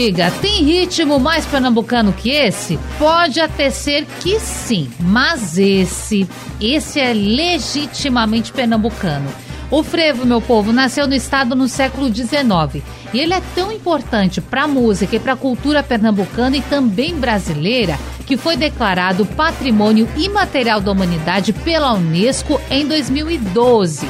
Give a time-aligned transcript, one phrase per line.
[0.00, 2.78] diga, tem ritmo mais pernambucano que esse?
[2.98, 6.26] Pode até ser que sim, mas esse,
[6.58, 9.28] esse é legitimamente pernambucano.
[9.70, 12.82] O frevo, meu povo, nasceu no estado no século XIX
[13.12, 17.14] e ele é tão importante para a música e para a cultura pernambucana e também
[17.14, 24.08] brasileira que foi declarado Patrimônio Imaterial da Humanidade pela Unesco em 2012.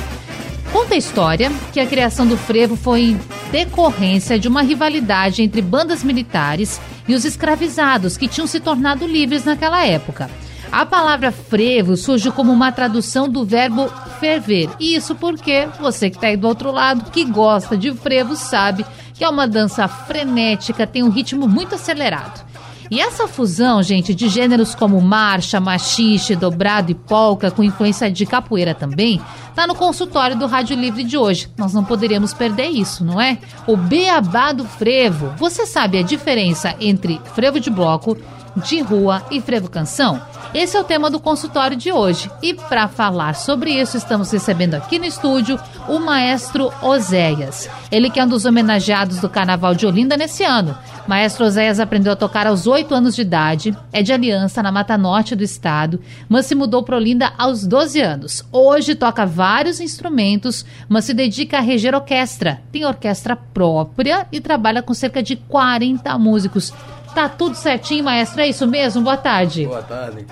[0.73, 3.17] Conta a história que a criação do frevo foi
[3.51, 9.45] decorrência de uma rivalidade entre bandas militares e os escravizados que tinham se tornado livres
[9.45, 10.31] naquela época.
[10.73, 13.89] A palavra frevo surge como uma tradução do verbo
[14.21, 14.71] ferver.
[14.79, 19.25] Isso porque você que está aí do outro lado, que gosta de frevo, sabe que
[19.25, 22.50] é uma dança frenética, tem um ritmo muito acelerado.
[22.91, 28.27] E essa fusão, gente, de gêneros como marcha, machixe, dobrado e polca, com influência de
[28.27, 29.21] capoeira também,
[29.55, 31.49] tá no consultório do Rádio Livre de hoje.
[31.57, 33.39] Nós não poderíamos perder isso, não é?
[33.65, 35.33] O beabá do frevo.
[35.37, 38.19] Você sabe a diferença entre frevo de bloco,
[38.57, 40.21] de rua e frevo canção?
[40.53, 42.29] Esse é o tema do consultório de hoje.
[42.43, 45.57] E para falar sobre isso, estamos recebendo aqui no estúdio
[45.89, 47.71] o maestro Oséias.
[47.89, 50.77] Ele que é um dos homenageados do Carnaval de Olinda nesse ano.
[51.07, 54.99] Maestro Oséias aprendeu a tocar aos 8 anos de idade, é de Aliança, na Mata
[54.99, 58.45] Norte do estado, mas se mudou para Olinda aos 12 anos.
[58.51, 62.61] Hoje toca vários instrumentos, mas se dedica a reger orquestra.
[62.73, 66.73] Tem orquestra própria e trabalha com cerca de 40 músicos.
[67.15, 68.41] Tá tudo certinho, maestro?
[68.41, 69.03] É isso mesmo?
[69.03, 69.67] Boa tarde.
[69.67, 70.25] Boa tarde.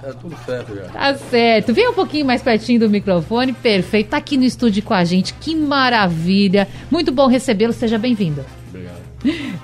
[0.00, 0.84] Tá tudo certo já.
[0.84, 1.72] Tá certo.
[1.72, 3.52] Vem um pouquinho mais pertinho do microfone.
[3.52, 4.10] Perfeito.
[4.10, 5.34] Tá aqui no estúdio com a gente.
[5.34, 6.68] Que maravilha.
[6.90, 7.72] Muito bom recebê-lo.
[7.72, 8.44] Seja bem-vindo.
[8.68, 9.06] Obrigado.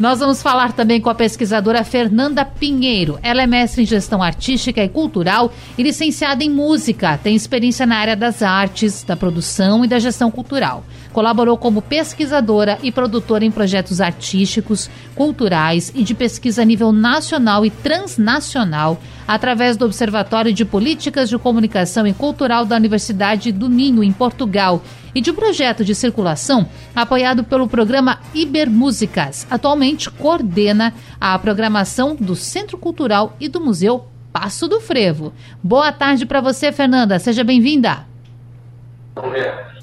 [0.00, 3.19] Nós vamos falar também com a pesquisadora Fernanda Pinheiro.
[3.22, 7.19] Ela é mestre em gestão artística e cultural e licenciada em música.
[7.19, 10.84] Tem experiência na área das artes, da produção e da gestão cultural.
[11.12, 17.66] Colaborou como pesquisadora e produtora em projetos artísticos, culturais e de pesquisa a nível nacional
[17.66, 24.02] e transnacional, através do Observatório de Políticas de Comunicação e Cultural da Universidade do Minho,
[24.02, 24.82] em Portugal,
[25.14, 29.46] e de um projeto de circulação apoiado pelo programa Ibermúsicas.
[29.50, 35.32] Atualmente coordena a programação do Centro Cultural e do Museu Passo do Frevo.
[35.62, 37.18] Boa tarde para você, Fernanda.
[37.18, 38.06] Seja bem-vinda.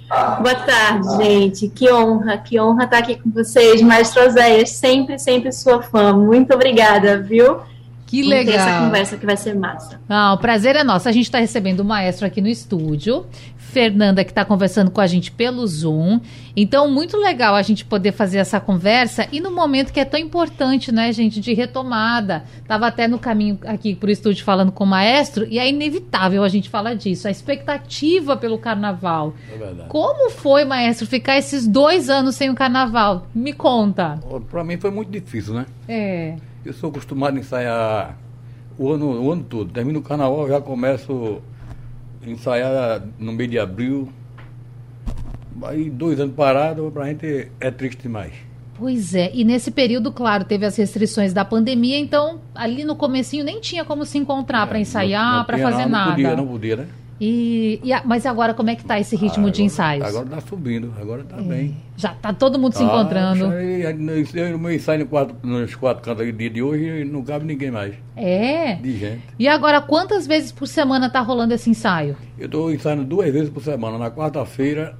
[0.09, 1.69] Boa tarde, gente.
[1.69, 3.79] Que honra, que honra estar aqui com vocês.
[3.81, 6.13] Maestro Oséias, sempre, sempre sua fã.
[6.13, 7.57] Muito obrigada, viu?
[8.09, 8.55] Que legal.
[8.55, 10.01] Ter essa conversa que vai ser massa.
[10.09, 11.07] Ah, o prazer é nosso.
[11.07, 13.27] A gente está recebendo o maestro aqui no estúdio.
[13.55, 16.19] Fernanda, que está conversando com a gente pelo Zoom.
[16.55, 20.19] Então, muito legal a gente poder fazer essa conversa e no momento que é tão
[20.19, 22.43] importante, né, gente, de retomada.
[22.67, 26.43] Tava até no caminho aqui para o estúdio falando com o maestro e é inevitável
[26.43, 27.27] a gente falar disso.
[27.27, 29.35] A expectativa pelo carnaval.
[29.53, 29.89] É verdade.
[29.89, 33.27] Como foi, maestro, ficar esses dois anos sem o carnaval?
[33.35, 34.19] Me conta.
[34.49, 35.67] Para mim foi muito difícil, né?
[35.87, 36.35] É.
[36.65, 38.17] Eu sou acostumado a ensaiar
[38.77, 39.71] o ano, o ano todo.
[39.71, 41.41] Termino o carnaval, já começo
[42.25, 44.09] a ensaiar no mês de abril.
[45.63, 48.33] Aí dois anos parado, pra gente é triste demais.
[48.77, 53.43] Pois é, e nesse período, claro, teve as restrições da pandemia, então ali no comecinho
[53.43, 56.05] nem tinha como se encontrar é, para ensaiar, para fazer não, nada.
[56.05, 56.87] Não podia, não podia, né?
[57.19, 60.05] E, e, mas agora como é que está esse ritmo agora, de ensaios?
[60.05, 61.41] Agora está subindo, agora está é.
[61.41, 61.77] bem.
[61.97, 63.45] Já está todo mundo se ah, encontrando.
[63.53, 67.71] Eu, meu ensaio nos quatro, nos quatro cantos do dia de hoje não cabe ninguém
[67.71, 67.95] mais.
[68.15, 68.75] É?
[68.75, 69.21] De gente.
[69.37, 72.15] E agora, quantas vezes por semana está rolando esse ensaio?
[72.37, 74.95] Eu estou ensaiando duas vezes por semana, na quarta-feira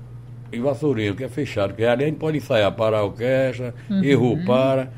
[0.52, 1.74] em Vassourinho, que é fechado.
[1.74, 4.04] Que ali a gente pode ensaiar para a orquestra, uhum.
[4.04, 4.90] errou para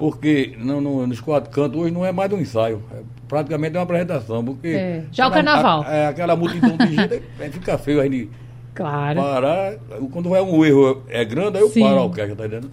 [0.00, 4.44] porque no, nos quatro cantos hoje não é mais um ensaio, é praticamente uma apresentação,
[4.44, 4.68] porque...
[4.68, 5.84] É, já o carnaval.
[5.86, 7.22] A, é, aquela multidão de gente,
[7.52, 8.28] fica feio a gente
[8.74, 9.22] claro.
[9.22, 9.76] parar,
[10.10, 11.82] quando é um erro é grande, aí eu Sim.
[11.82, 12.72] paro a orquestra, tá entendendo?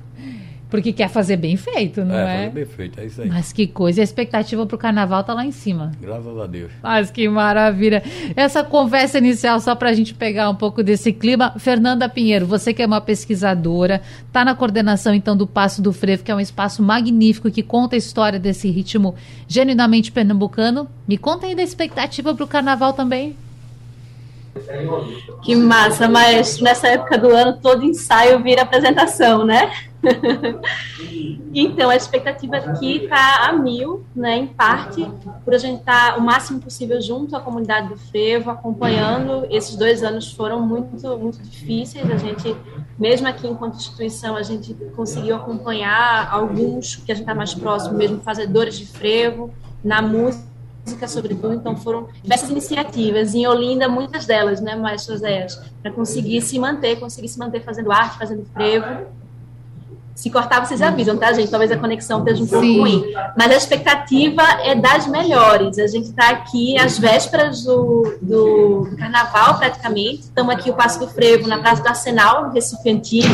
[0.69, 2.21] Porque quer fazer bem feito, não é?
[2.21, 3.29] É, fazer bem feito, é isso aí.
[3.29, 5.93] Mas que coisa, a expectativa para o carnaval tá lá em cima.
[6.01, 6.71] Graças a Deus.
[6.83, 8.03] Mas que maravilha.
[8.35, 11.53] Essa conversa inicial, só para a gente pegar um pouco desse clima.
[11.57, 16.23] Fernanda Pinheiro, você que é uma pesquisadora, tá na coordenação então do Passo do Frevo,
[16.23, 19.15] que é um espaço magnífico que conta a história desse ritmo
[19.47, 20.87] genuinamente pernambucano.
[21.07, 23.37] Me conta aí da expectativa para o carnaval também.
[25.43, 29.71] Que massa, mas nessa época do ano todo ensaio vira apresentação, né?
[31.53, 35.09] então, a expectativa aqui está a mil, né, em parte,
[35.43, 39.47] por a gente estar tá o máximo possível junto à comunidade do Frevo, acompanhando.
[39.49, 42.09] Esses dois anos foram muito, muito difíceis.
[42.09, 42.55] A gente,
[42.97, 47.97] mesmo aqui enquanto instituição, a gente conseguiu acompanhar alguns que a gente está mais próximo,
[47.97, 50.47] mesmo fazedores de frevo, na música
[50.87, 56.41] música, sobretudo, então foram diversas iniciativas, em Olinda, muitas delas, né, Maestro Zéas, para conseguir
[56.41, 59.05] se manter, conseguir se manter fazendo arte, fazendo frevo.
[60.17, 61.51] Se cortar, vocês avisam, tá, gente?
[61.51, 63.13] Talvez a conexão esteja um pouco ruim.
[63.37, 65.77] Mas a expectativa é das melhores.
[65.77, 70.21] A gente está aqui às vésperas do, do, do, carnaval, praticamente.
[70.21, 73.29] Estamos aqui o Passo do Frevo, na Praça do Arsenal, no Recife Antigo.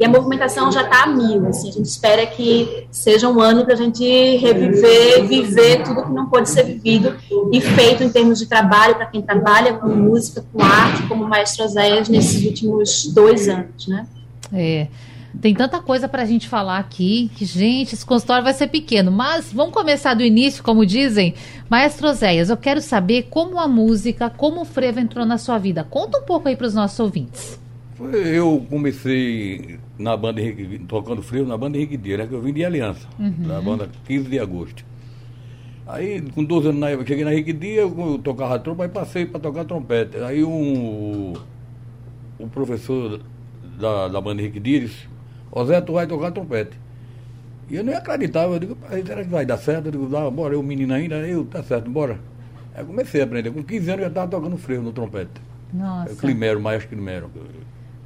[0.00, 1.46] E a movimentação já está a mil.
[1.48, 1.68] Assim.
[1.68, 4.02] A gente espera que seja um ano para a gente
[4.38, 7.14] reviver, viver tudo que não pode ser vivido
[7.52, 11.28] e feito em termos de trabalho para quem trabalha com música, com arte, como o
[11.28, 14.06] Maestro Zéias nesses últimos dois anos, né?
[14.50, 14.86] É.
[15.40, 19.10] Tem tanta coisa para a gente falar aqui que, gente, esse consultório vai ser pequeno.
[19.10, 21.34] Mas vamos começar do início, como dizem.
[21.70, 25.84] Maestro Oséias, eu quero saber como a música, como o frevo entrou na sua vida.
[25.84, 27.60] Conta um pouco aí para os nossos ouvintes.
[28.00, 30.42] Eu comecei na banda
[30.88, 33.46] tocando frevo na banda Henrique Dias, né, que eu vim de Aliança, uhum.
[33.46, 34.84] da banda 15 de agosto.
[35.86, 39.40] Aí, com 12 anos, eu cheguei na Henrique Dias, eu tocava trompa, aí passei para
[39.40, 40.16] tocar trompete.
[40.18, 41.34] Aí um,
[42.38, 43.20] o professor
[43.78, 45.11] da, da banda Henrique Dias
[45.52, 46.80] Ô Zé, tu vai tocar trompete.
[47.68, 48.76] E eu nem acreditava, eu digo,
[49.06, 49.86] será que vai dar certo?
[49.86, 52.18] Eu digo, dá, bora, eu menino ainda, eu, tá certo, bora.
[52.74, 53.50] Aí comecei a aprender.
[53.50, 55.30] Com 15 anos eu já estava tocando freio no trompete.
[55.72, 56.16] Nossa.
[56.16, 57.30] Climero, maestro Climero.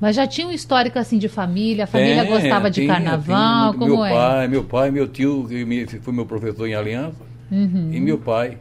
[0.00, 1.84] Mas já tinha um histórico assim de família?
[1.84, 3.72] A família tem, gostava de tinha, carnaval?
[3.72, 4.10] Tinha, como meu é?
[4.10, 7.90] Pai, meu pai, meu tio, que foi meu professor em Aliança, uhum.
[7.92, 8.58] e meu pai.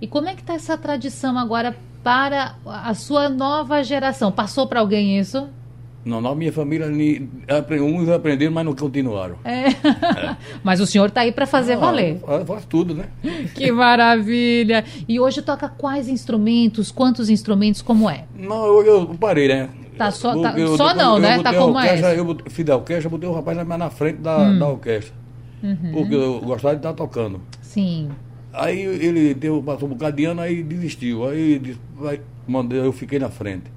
[0.00, 4.30] E como é que está essa tradição agora para a sua nova geração?
[4.30, 5.48] Passou para alguém isso?
[6.04, 6.86] Não, na minha família,
[7.80, 9.36] uns aprenderam, mas não continuaram.
[9.42, 9.68] É.
[9.68, 10.36] é.
[10.62, 12.20] mas o senhor está aí para fazer ah, valer.
[12.46, 13.06] Faz tudo, né?
[13.54, 14.84] Que maravilha!
[15.08, 16.92] E hoje toca quais instrumentos?
[16.92, 17.80] Quantos instrumentos?
[17.80, 18.24] Como é?
[18.36, 19.70] Não, eu, eu parei, né?
[19.96, 21.40] Tá só, tá, eu, só não, né?
[21.42, 22.18] Tá como é?
[22.18, 24.58] Eu fiz a orquestra, botei o rapaz na frente da, hum.
[24.58, 25.14] da orquestra.
[25.62, 25.92] Uhum.
[25.92, 27.40] Porque eu gostava de estar tocando.
[27.62, 28.10] Sim.
[28.52, 31.26] Aí ele teve, passou um bocado de ano, aí desistiu.
[31.26, 33.73] Aí disse, vai, mandei, eu fiquei na frente.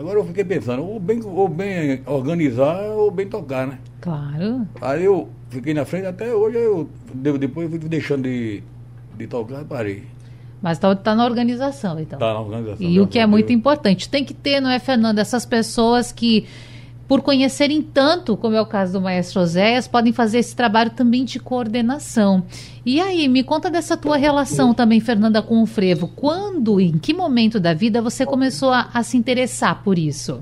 [0.00, 3.78] Agora eu fiquei pensando, ou bem, ou bem organizar ou bem tocar, né?
[4.00, 4.66] Claro.
[4.80, 6.88] Aí eu fiquei na frente até hoje, eu
[7.36, 8.62] depois eu fui deixando de,
[9.18, 10.04] de tocar e parei.
[10.62, 12.18] Mas está tá na organização, então.
[12.18, 12.86] Está na organização.
[12.86, 14.08] E o que é muito importante.
[14.08, 16.46] Tem que ter, não é, Fernando, essas pessoas que
[17.10, 21.24] por conhecerem tanto, como é o caso do maestro Oséias, podem fazer esse trabalho também
[21.24, 22.44] de coordenação.
[22.86, 26.06] E aí, me conta dessa tua relação também, Fernanda, com o frevo.
[26.06, 30.40] Quando, em que momento da vida você começou a, a se interessar por isso?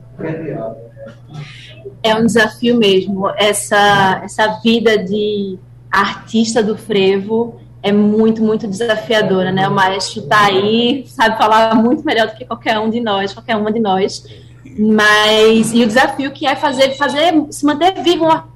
[2.03, 3.31] É um desafio mesmo.
[3.39, 5.59] Essa, essa vida de
[5.91, 9.67] artista do frevo é muito, muito desafiadora, né?
[9.67, 13.57] O maestro está aí, sabe falar muito melhor do que qualquer um de nós, qualquer
[13.57, 14.23] uma de nós.
[14.79, 18.49] Mas, e o desafio que é fazer, fazer se manter vivo uma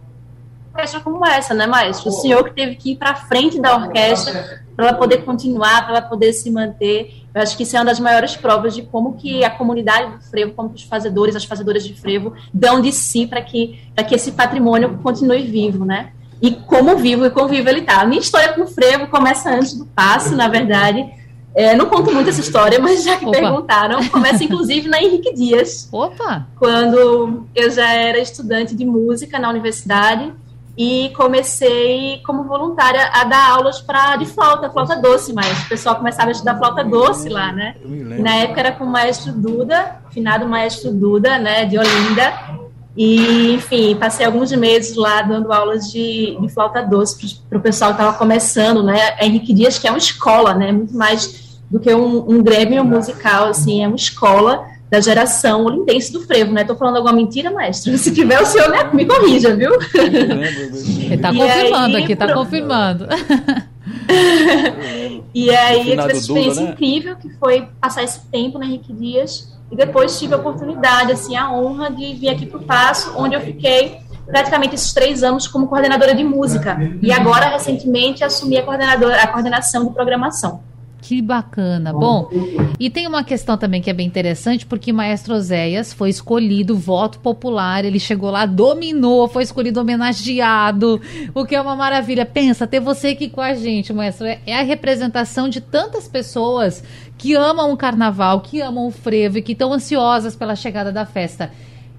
[0.72, 2.10] orquestra como essa, né, maestro?
[2.10, 5.98] O senhor que teve que ir para frente da orquestra para ela poder continuar, para
[5.98, 7.24] ela poder se manter.
[7.34, 10.22] Eu acho que isso é uma das maiores provas de como que a comunidade do
[10.22, 14.32] frevo, como os fazedores, as fazedoras de frevo, dão de si para que, que esse
[14.32, 16.12] patrimônio continue vivo, né?
[16.40, 18.00] E como vivo e como vivo ele está.
[18.00, 21.21] A minha história com o frevo começa antes do passo, na verdade
[21.54, 23.38] é, não conto muito essa história, mas já que Opa.
[23.38, 25.88] perguntaram, começa inclusive na Henrique Dias.
[25.92, 26.46] Opa!
[26.58, 30.32] Quando eu já era estudante de música na universidade
[30.76, 35.96] e comecei como voluntária a dar aulas para de flauta, flauta doce, mas o pessoal
[35.96, 37.76] começava a estudar flauta doce lá, né?
[37.84, 42.62] Na época era com o maestro Duda, finado maestro Duda, né, de Olinda.
[42.96, 47.92] E, enfim, passei alguns meses lá dando aulas de, de flauta doce para o pessoal
[47.94, 49.14] que estava começando, né?
[49.18, 50.72] A Henrique Dias, que é uma escola, né?
[50.72, 51.41] Muito mais
[51.72, 56.52] do que um, um grêmio musical, assim, é uma escola da geração olindense do frevo,
[56.52, 56.64] né?
[56.64, 57.96] Tô falando alguma mentira, mestre?
[57.96, 59.72] Se tiver, o senhor me, me corrija, viu?
[59.94, 62.44] Ele tá confirmando aí, aqui, tá pronto.
[62.44, 63.06] confirmando.
[65.34, 66.72] e aí, essa experiência Duda, né?
[66.72, 71.36] incrível que foi passar esse tempo na Henrique Dias e depois tive a oportunidade, assim,
[71.36, 75.48] a honra de vir aqui para o Passo, onde eu fiquei praticamente esses três anos
[75.48, 76.76] como coordenadora de música.
[77.00, 80.60] E agora, recentemente, assumi a, coordenadora, a coordenação de programação.
[81.02, 81.92] Que bacana.
[81.92, 82.30] Bom,
[82.78, 87.18] e tem uma questão também que é bem interessante, porque Maestro Oséias foi escolhido, voto
[87.18, 91.00] popular, ele chegou lá, dominou, foi escolhido homenageado,
[91.34, 92.24] o que é uma maravilha.
[92.24, 96.84] Pensa, ter você aqui com a gente, Maestro, é, é a representação de tantas pessoas
[97.18, 101.04] que amam o carnaval, que amam o frevo e que estão ansiosas pela chegada da
[101.04, 101.50] festa.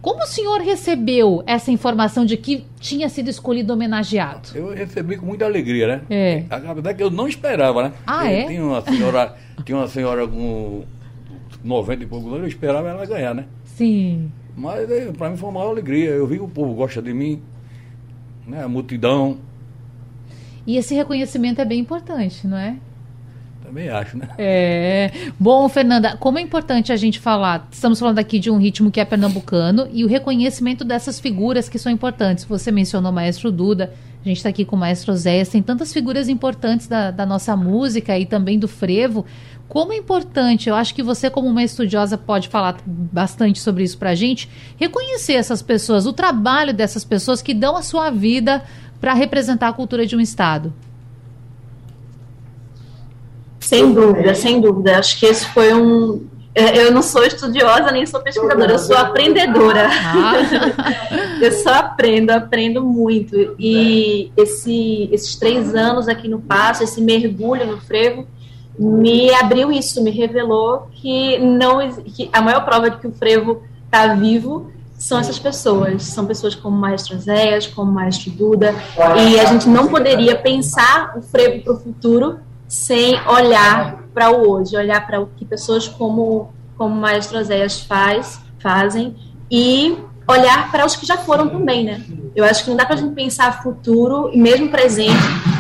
[0.04, 4.50] Como o senhor recebeu essa informação de que tinha sido escolhido homenageado?
[4.54, 6.02] Eu recebi com muita alegria, né?
[6.10, 6.44] É.
[6.50, 7.94] A verdade é que eu não esperava, né?
[8.06, 8.46] Ah, é?
[8.48, 9.34] Tinha uma senhora,
[9.64, 10.84] tinha uma senhora com
[11.64, 13.46] 90 e poucos anos, eu esperava ela ganhar, né?
[13.64, 14.30] Sim.
[14.58, 16.10] Mas é, para mim foi uma maior alegria.
[16.10, 17.42] Eu vi que o povo gosta de mim,
[18.46, 18.62] né?
[18.62, 19.38] A multidão.
[20.68, 22.76] E esse reconhecimento é bem importante, não é?
[23.74, 24.30] Também acho, né?
[24.38, 25.12] É.
[25.40, 29.00] Bom, Fernanda, como é importante a gente falar, estamos falando aqui de um ritmo que
[29.00, 32.46] é pernambucano e o reconhecimento dessas figuras que são importantes.
[32.46, 33.92] Você mencionou o maestro Duda,
[34.24, 37.58] a gente está aqui com o maestro Zéias, tem tantas figuras importantes da, da nossa
[37.58, 39.26] música e também do frevo.
[39.68, 43.98] Como é importante, eu acho que você, como uma estudiosa, pode falar bastante sobre isso
[43.98, 48.64] para a gente, reconhecer essas pessoas, o trabalho dessas pessoas que dão a sua vida
[49.02, 50.72] para representar a cultura de um Estado.
[53.64, 55.00] Sem dúvida, sem dúvida.
[55.00, 56.28] Acho que esse foi um.
[56.54, 59.90] É, eu não sou estudiosa nem sou pesquisadora, eu sou aprendedora.
[59.90, 60.34] Ah.
[61.42, 63.56] eu só aprendo, aprendo muito.
[63.58, 68.28] E esse, esses três anos aqui no Passo, esse mergulho no frevo,
[68.78, 73.64] me abriu isso, me revelou que não que a maior prova de que o frevo
[73.86, 78.76] está vivo são essas pessoas, são pessoas como o Maestro Zéias, como o Maestro Duda,
[79.28, 82.40] e a gente não poderia pensar o frevo para o futuro
[82.74, 87.82] sem olhar para o hoje, olhar para o que pessoas como como o Maestro Zéias
[87.82, 89.16] faz, fazem
[89.50, 89.96] e
[90.28, 92.04] olhar para os que já foram também, né?
[92.36, 95.14] Eu acho que não dá para a gente pensar futuro e mesmo presente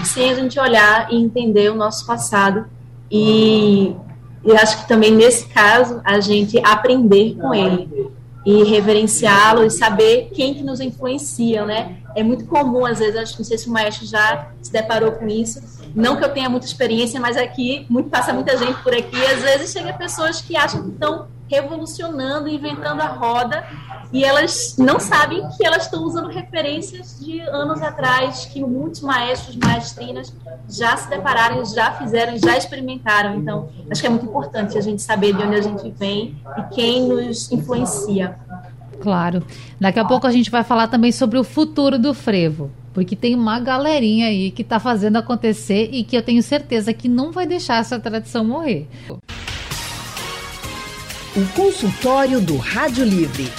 [0.04, 2.66] sem a gente olhar e entender o nosso passado
[3.12, 3.96] e,
[4.44, 8.12] e acho que também nesse caso a gente aprender com ele
[8.44, 11.98] e reverenciá-lo e saber quem que nos influencia, né?
[12.16, 15.12] É muito comum às vezes, acho que não sei se o maestro já se deparou
[15.12, 15.62] com isso,
[15.96, 19.16] não que eu tenha muita experiência, mas aqui muito, passa muita gente por aqui.
[19.16, 23.64] E às vezes chega pessoas que acham que estão revolucionando, inventando a roda,
[24.12, 29.56] e elas não sabem que elas estão usando referências de anos atrás, que muitos maestros,
[29.56, 30.34] maestrinas
[30.70, 33.36] já se depararam, já fizeram, já experimentaram.
[33.36, 36.76] Então, acho que é muito importante a gente saber de onde a gente vem e
[36.76, 38.36] quem nos influencia.
[39.02, 39.44] Claro.
[39.80, 42.72] Daqui a pouco a gente vai falar também sobre o futuro do frevo.
[42.94, 47.10] Porque tem uma galerinha aí que está fazendo acontecer e que eu tenho certeza que
[47.10, 48.88] não vai deixar essa tradição morrer.
[51.36, 53.52] O consultório do Rádio Livre.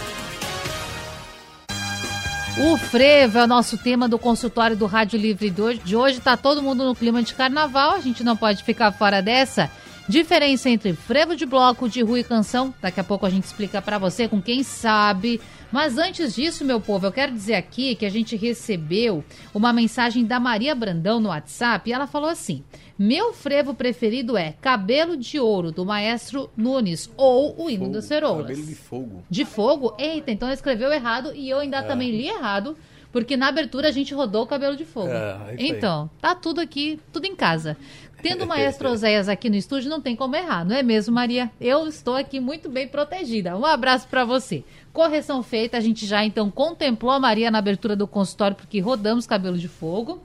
[2.58, 6.20] O frevo é o nosso tema do consultório do Rádio Livre de hoje.
[6.20, 9.72] Tá todo mundo no clima de carnaval, a gente não pode ficar fora dessa.
[10.10, 13.82] Diferença entre frevo de bloco, de rua e canção, daqui a pouco a gente explica
[13.82, 15.40] para você com quem sabe.
[15.72, 19.24] Mas antes disso, meu povo, eu quero dizer aqui que a gente recebeu
[19.54, 22.64] uma mensagem da Maria Brandão no WhatsApp e ela falou assim:
[22.98, 28.48] Meu frevo preferido é Cabelo de Ouro, do maestro Nunes, ou o hino das ceroulas.
[28.48, 29.24] Cabelo de fogo.
[29.30, 29.96] De fogo?
[30.00, 31.84] Eita, então ela escreveu errado e eu ainda é.
[31.84, 32.76] também li errado.
[33.12, 35.10] Porque na abertura a gente rodou o cabelo de fogo.
[35.10, 37.76] É, então, tá tudo aqui, tudo em casa.
[38.22, 41.50] Tendo o maestro Oséias aqui no estúdio, não tem como errar, não é mesmo, Maria?
[41.60, 43.58] Eu estou aqui muito bem protegida.
[43.58, 44.64] Um abraço para você.
[44.94, 49.28] Correção feita, a gente já então contemplou a Maria na abertura do consultório, porque rodamos
[49.28, 50.22] cabelo de fogo.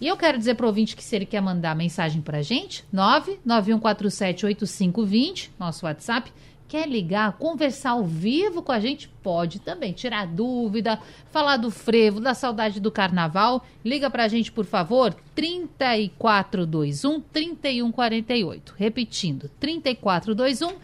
[0.00, 2.42] E eu quero dizer para o ouvinte que se ele quer mandar mensagem para a
[2.42, 6.30] gente, 991478520, nosso WhatsApp,
[6.68, 9.08] Quer ligar, conversar ao vivo com a gente?
[9.22, 9.94] Pode também.
[9.94, 13.64] Tirar dúvida, falar do frevo, da saudade do carnaval.
[13.82, 18.74] Liga pra gente, por favor, 3421 3148.
[18.76, 20.74] Repetindo, 3421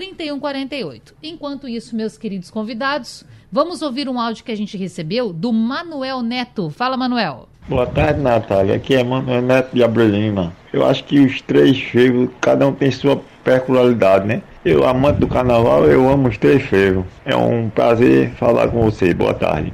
[0.00, 1.14] 3148.
[1.22, 6.22] Enquanto isso, meus queridos convidados, vamos ouvir um áudio que a gente recebeu do Manuel
[6.22, 6.70] Neto.
[6.70, 7.46] Fala, Manuel.
[7.68, 8.76] Boa tarde, Natália.
[8.76, 10.54] Aqui é Manuel Neto de Abrelina.
[10.72, 14.42] Eu acho que os três frevos, cada um tem sua peculiaridade, né?
[14.64, 17.04] Eu, amante do carnaval, eu amo os três frevos.
[17.26, 19.12] É um prazer falar com você.
[19.12, 19.70] Boa tarde.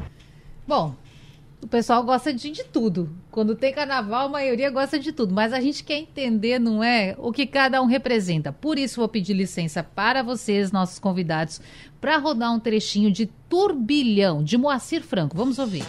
[0.66, 0.92] Bom,
[1.66, 3.10] o pessoal gosta de, de tudo.
[3.28, 5.34] Quando tem carnaval, a maioria gosta de tudo.
[5.34, 8.52] Mas a gente quer entender, não é, o que cada um representa.
[8.52, 11.60] Por isso, vou pedir licença para vocês, nossos convidados,
[12.00, 15.36] para rodar um trechinho de Turbilhão, de Moacir Franco.
[15.36, 15.84] Vamos ouvir.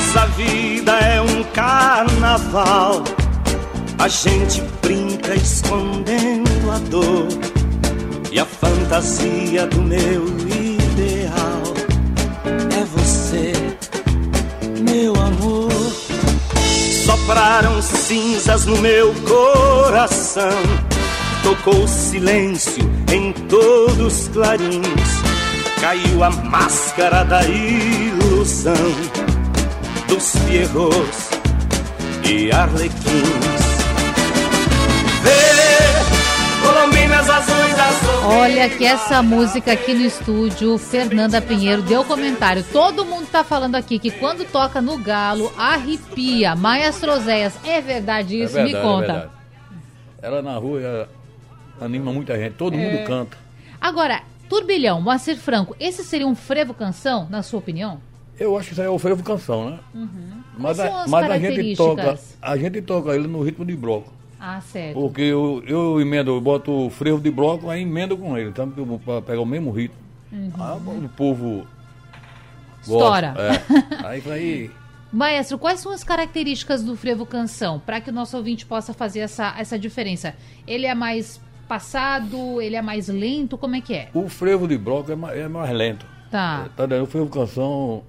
[0.00, 3.04] Nossa vida é um carnaval.
[3.98, 7.28] A gente brinca escondendo a dor
[8.32, 11.62] e a fantasia do meu ideal
[12.80, 13.52] é você,
[14.80, 15.70] meu amor.
[17.04, 20.62] Sopraram cinzas no meu coração,
[21.42, 25.10] tocou silêncio em todos os clarins,
[25.78, 29.19] caiu a máscara da ilusão
[30.10, 31.30] dos fierros
[32.28, 33.00] e arlequins.
[35.22, 38.24] Vê, colombinas azuis, azuis.
[38.24, 42.64] Olha que essa música aqui no estúdio, Fernanda Pinheiro deu comentário.
[42.72, 46.56] Todo mundo tá falando aqui que quando toca no galo, arrepia.
[46.56, 48.58] Maia Trozéias, é verdade isso?
[48.58, 49.30] É verdade, Me conta.
[50.20, 51.08] É ela na rua ela
[51.80, 52.78] anima muita gente, todo é.
[52.78, 53.38] mundo canta.
[53.80, 58.09] Agora, Turbilhão, Moacir Franco, esse seria um frevo canção, na sua opinião?
[58.40, 59.78] Eu acho que isso aí é o frevo canção, né?
[60.56, 64.10] Mas, Quais a, mas a gente toca, a gente toca ele no ritmo de bloco.
[64.40, 64.94] Ah, certo.
[64.94, 68.66] Porque eu, eu emendo, eu boto o frevo de bloco, aí emendo com ele, tá?
[69.04, 69.98] Para pegar o mesmo ritmo.
[70.32, 71.66] Aí o povo
[72.80, 73.34] Estoura.
[73.34, 74.08] gosta.
[74.08, 74.32] É.
[74.32, 74.70] Aí.
[75.12, 79.20] Maestro, quais são as características do frevo canção, para que o nosso ouvinte possa fazer
[79.20, 80.34] essa, essa diferença?
[80.66, 84.08] Ele é mais passado, ele é mais lento, como é que é?
[84.14, 86.06] O frevo de bloco é mais, é mais lento.
[86.30, 86.68] Tá.
[86.76, 87.02] Tá entendendo?
[87.02, 88.02] O frevo canção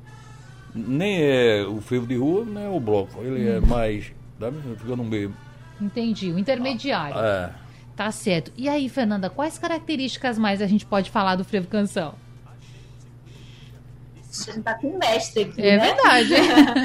[0.73, 3.21] nem é o frevo de rua, nem é o bloco.
[3.21, 3.57] Ele Hum.
[3.57, 4.11] é mais.
[4.39, 5.33] Dá, fica no meio.
[5.79, 7.17] Entendi, o intermediário.
[7.19, 7.49] É.
[7.95, 8.51] Tá certo.
[8.57, 12.13] E aí, Fernanda, quais características mais a gente pode falar do frevo canção?
[14.47, 15.93] A gente tá com um mestre aqui, É né?
[15.93, 16.33] verdade.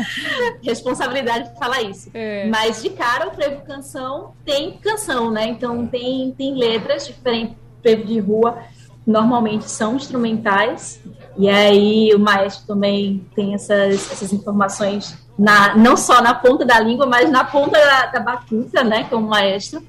[0.62, 2.10] Responsabilidade de falar isso.
[2.12, 2.46] É.
[2.48, 5.46] Mas de cara o frevo canção tem canção, né?
[5.48, 7.54] Então tem, tem letras diferentes.
[7.82, 8.58] Frevo de rua
[9.06, 11.00] normalmente são instrumentais.
[11.38, 16.80] E aí o maestro também tem essas, essas informações na, não só na ponta da
[16.80, 19.04] língua, mas na ponta da, da batuta, né?
[19.04, 19.82] Como maestro.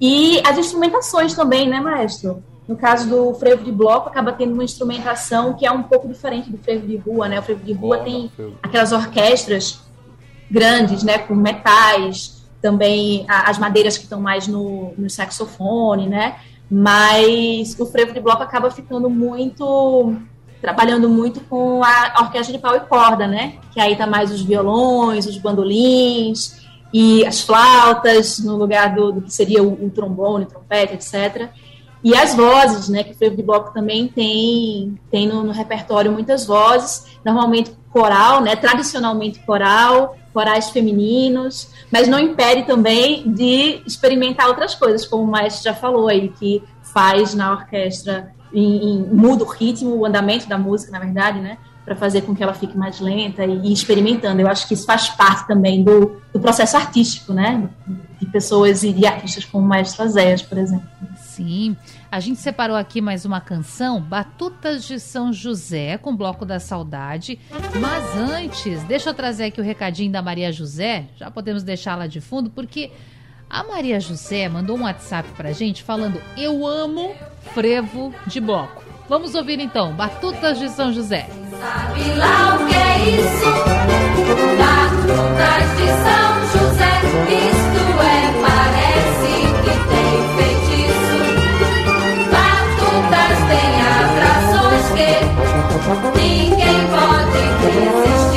[0.00, 2.42] E as instrumentações também, né, maestro?
[2.66, 6.50] No caso do frevo de bloco, acaba tendo uma instrumentação que é um pouco diferente
[6.50, 7.40] do frevo de rua, né?
[7.40, 8.56] O frevo de rua Corda, tem frevo.
[8.62, 9.80] aquelas orquestras
[10.50, 16.36] grandes, né, com metais, também as madeiras que estão mais no, no saxofone, né?
[16.74, 20.16] Mas o frevo de bloco acaba ficando muito
[20.58, 23.58] trabalhando muito com a orquestra de pau e corda, né?
[23.72, 29.20] Que aí tá mais os violões, os bandolins e as flautas no lugar do, do
[29.20, 31.50] que seria o, o trombone, trompete, etc.
[32.02, 33.04] E as vozes, né?
[33.04, 38.40] Que o frevo de bloco também tem, tem no, no repertório muitas vozes, normalmente coral,
[38.40, 38.56] né?
[38.56, 45.64] Tradicionalmente coral, corais femininos, mas não impede também de experimentar outras coisas, como o maestro
[45.64, 50.58] já falou aí, que faz na orquestra, em, em- muda o ritmo, o andamento da
[50.58, 51.58] música, na verdade, né?
[51.84, 54.40] Para fazer com que ela fique mais lenta e, e experimentando.
[54.40, 57.68] Eu acho que isso faz parte também do, do processo artístico, né?
[58.20, 60.86] De pessoas e de artistas como o maestro Azéias, por exemplo.
[61.16, 61.76] Sim.
[62.12, 67.40] A gente separou aqui mais uma canção, Batutas de São José, com Bloco da Saudade.
[67.80, 71.06] Mas antes, deixa eu trazer aqui o recadinho da Maria José.
[71.16, 72.90] Já podemos deixá-la de fundo, porque
[73.48, 77.14] a Maria José mandou um WhatsApp pra gente falando: Eu amo
[77.54, 78.84] frevo de bloco.
[79.08, 81.26] Vamos ouvir então, Batutas de São José.
[81.50, 83.44] Sabe lá o que é isso?
[84.58, 87.00] Batutas de São José,
[87.48, 87.81] isto
[96.14, 98.31] ninguém pode resistir.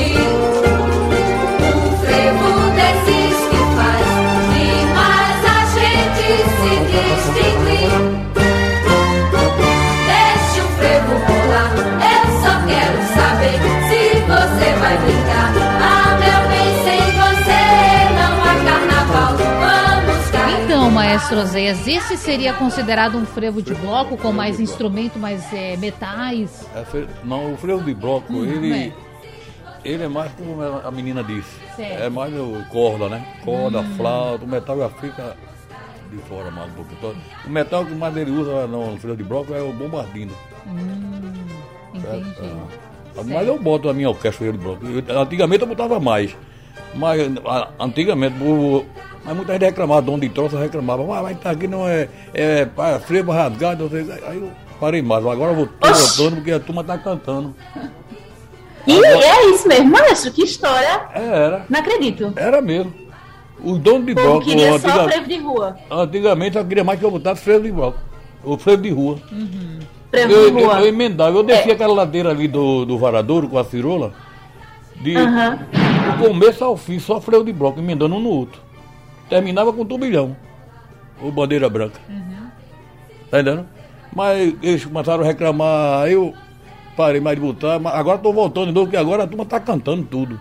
[21.16, 26.68] Maestro Oséias, esse seria considerado um frevo de bloco com mais instrumento, mais é, metais?
[26.76, 26.84] É
[27.24, 28.94] não, o frevo de bloco, Hum, ele, é.
[29.86, 31.50] ele é mais como a menina disse.
[31.78, 32.02] Certo.
[32.04, 33.26] É mais o corda, né?
[33.46, 33.96] Corda, Hum.
[33.96, 35.38] flauta, o metal já fica
[36.12, 36.98] de fora mais um pouquinho.
[37.00, 40.34] Então, O metal que mais ele usa no, frevo de bloco é o bombardino.
[41.94, 42.36] Entendi.
[42.42, 43.24] É.
[43.24, 44.86] Mas eu boto a minha orquestra de bloco.
[44.86, 46.36] Eu- antigamente eu botava mais.
[46.94, 47.22] Mas
[47.80, 48.86] antigamente, o-
[49.26, 52.66] mas muita gente reclamava, dono de troça reclamava, mas, mas tá aqui não é, é
[52.66, 53.90] pá, frevo rasgado,
[54.28, 55.26] aí eu parei mais.
[55.26, 57.56] Agora eu vou botando porque a turma tá cantando.
[58.88, 61.08] E é isso mesmo, maestro, que história.
[61.14, 61.66] É, era.
[61.70, 62.32] Não acredito.
[62.36, 62.94] Era mesmo.
[63.64, 65.78] Os donos de O povo bloco, queria só antiga- frevo de rua.
[65.90, 67.98] antigamente eu queria mais que eu botasse frevo de bloco.
[68.44, 69.18] O frevo de rua.
[70.12, 70.80] Frevo Eu, de eu, rua.
[70.82, 71.74] eu emendava, eu descia É.
[71.76, 74.14] aquela ladeira ali do, do varadouro com a cirola,
[75.02, 75.60] de Aham.
[76.20, 78.62] do começo ao fim, só frevo de bloco, emendando um no outro.
[79.30, 80.36] Terminava com turbilhão.
[81.22, 82.00] Ou bandeira branca.
[83.30, 83.68] Tá entendendo?
[84.14, 86.34] Mas eles começaram a reclamar, aí eu
[86.96, 89.60] parei mais de botar, mas agora tô voltando de novo, porque agora a turma tá
[89.60, 90.40] cantando tudo.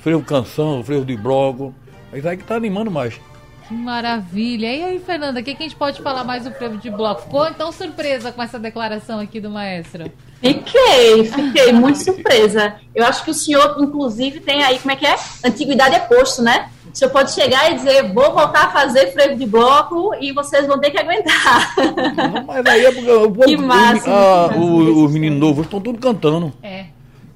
[0.00, 1.74] Frevo canção, frevo de bloco.
[2.12, 3.20] Isso aí que tá animando mais.
[3.66, 4.74] Que maravilha.
[4.74, 7.22] E aí, Fernanda, o que, que a gente pode falar mais do frevo de bloco?
[7.22, 10.10] Ficou então surpresa com essa declaração aqui do maestro?
[10.40, 12.76] Fiquei, fiquei muito surpresa.
[12.94, 15.16] Eu acho que o senhor, inclusive, tem aí, como é que é?
[15.44, 16.70] Antiguidade é posto, né?
[16.92, 20.66] O senhor pode chegar e dizer, vou voltar a fazer frevo de bloco e vocês
[20.66, 21.74] vão ter que aguentar.
[21.76, 25.38] Não, Mas aí é porque o povo, Que massa, o- ah, que o- os meninos
[25.38, 26.52] novos estão tudo cantando.
[26.62, 26.86] É.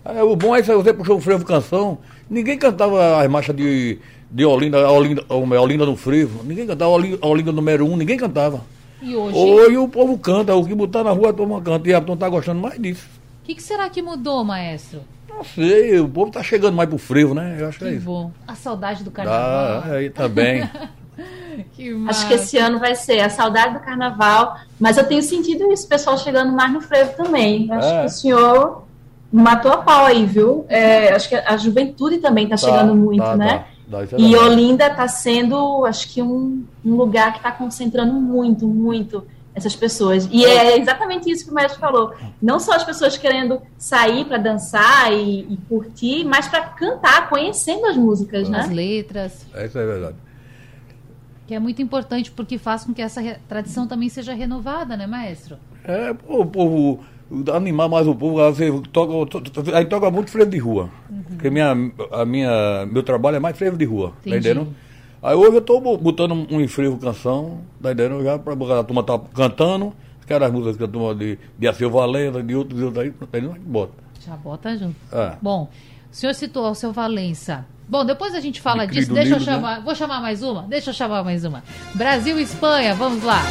[0.05, 1.99] É, o bom é que você puxou o frevo canção.
[2.29, 3.99] Ninguém cantava as marchas de,
[4.31, 6.43] de Olinda, a Olinda, a Olinda no frevo.
[6.45, 8.61] Ninguém cantava a Olinda, a Olinda número um, ninguém cantava.
[9.01, 11.89] E hoje, Hoje o povo canta, o que botar na rua a turma canta.
[11.89, 13.07] E a turma tá gostando mais disso.
[13.43, 15.01] o que, que será que mudou, maestro?
[15.43, 17.57] Não sei, o povo tá chegando mais pro frevo, né?
[17.59, 18.05] Eu acho que é Que isso.
[18.05, 18.31] bom.
[18.47, 19.83] A saudade do carnaval.
[19.83, 20.69] Dá, aí também.
[21.77, 22.27] Que Acho massa.
[22.27, 25.89] que esse ano vai ser a saudade do carnaval, mas eu tenho sentido isso, o
[25.89, 27.71] pessoal chegando mais no frevo também.
[27.71, 28.01] Acho É.
[28.01, 28.85] que o senhor
[29.31, 30.65] matou a pau aí, viu?
[30.71, 33.67] É, acho que a juventude também está chegando muito, tá, né?
[33.91, 34.01] tá.
[34.01, 34.35] É E.
[34.35, 39.23] Olinda está sendo, acho que, um, um lugar que está concentrando muito, muito
[39.55, 40.29] essas pessoas.
[40.33, 42.15] E é exatamente isso que o mestre falou.
[42.41, 47.87] Não só as pessoas querendo sair para dançar e, e curtir, mas para cantar, conhecendo
[47.87, 48.75] as músicas, As né?
[48.75, 50.17] letras, Isso é verdade.
[51.47, 55.57] que é muito importante porque faz com que essa tradição também seja renovada, né, maestro?
[55.85, 57.01] É, o povo,
[57.53, 60.89] animar mais o povo, aí você toca, to- to- aí toca muito frevo de rua.
[61.29, 61.73] Porque minha,
[62.13, 64.49] a minha, meu trabalho é mais frevo de rua, tá Entendi.
[64.49, 64.75] entendendo?
[65.23, 68.23] Aí hoje eu bo- botando um enfrevo canção, tá entendendo?
[68.25, 69.93] Já pra, a turma tá cantando,
[70.27, 73.05] que eram as músicas que a turma de, de Aceu Valença, de outros, de outros
[73.05, 73.61] aí, tá entendendo?
[73.61, 73.93] Bota.
[74.27, 74.97] Já bota junto.
[75.13, 75.35] É.
[75.41, 75.69] Bom,
[76.11, 77.65] o senhor citou o seu Valença.
[77.89, 79.13] Bom, depois a gente fala De disso.
[79.13, 79.57] Deixa eu Livre, né?
[79.59, 79.81] chamar.
[79.83, 80.63] Vou chamar mais uma?
[80.63, 81.63] Deixa eu chamar mais uma.
[81.95, 83.43] Brasil e Espanha, vamos lá.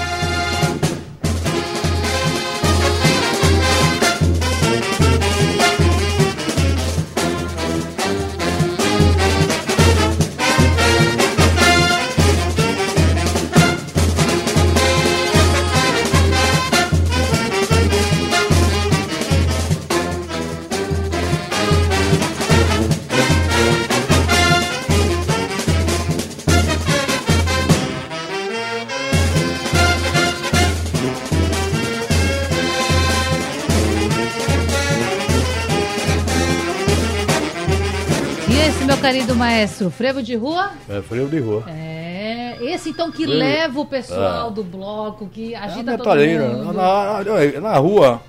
[39.11, 40.71] Querido maestro, frevo de rua?
[40.89, 41.63] É frevo de rua.
[41.67, 43.33] É, esse então que Frevo.
[43.39, 44.51] leva o pessoal É.
[44.53, 46.47] do bloco, que É agita todo metaleira.
[46.49, 46.73] mundo.
[46.73, 48.21] Na, na, na rua,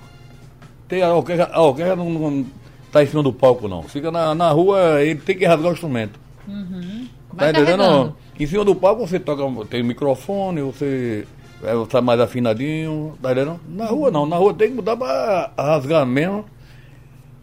[0.87, 2.45] tem a orquestra, a orquestra não, não
[2.91, 3.83] tá em cima do palco, não.
[3.83, 6.19] Fica na, na rua, ele tem que rasgar o instrumento.
[6.47, 7.79] Vai tá entendendo?
[7.79, 8.15] carregando.
[8.39, 11.25] Em cima do palco você toca, tem microfone, você
[11.63, 13.59] é, tá mais afinadinho, tá entendendo?
[13.69, 16.45] Na rua não, na rua tem que mudar pra rasgar mesmo.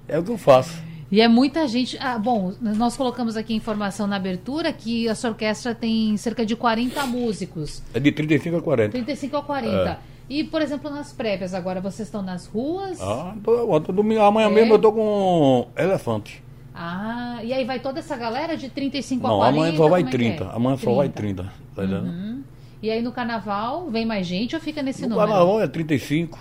[0.06, 0.89] É o que eu faço.
[1.10, 1.98] E é muita gente.
[2.00, 7.04] Ah, bom, nós colocamos aqui informação na abertura que essa orquestra tem cerca de 40
[7.06, 7.82] músicos.
[7.92, 8.92] É de 35 a 40.
[8.92, 9.98] 35 a 40.
[10.28, 13.00] E, por exemplo, nas prévias agora, vocês estão nas ruas?
[13.00, 14.50] Ah, tô, tô, domingo, amanhã É?
[14.50, 16.40] mesmo eu tô com elefante.
[16.72, 19.58] Ah, e aí vai toda essa galera de 35 a Não, 40?
[19.58, 20.44] amanhã só vai como é que 30.
[20.44, 20.54] é?
[20.54, 21.52] Amanhã só vai 30.
[21.74, 21.82] Tá?
[21.82, 22.42] Uhum.
[22.80, 25.28] E aí no carnaval vem mais gente ou fica nesse No número?
[25.28, 26.38] carnaval é 35,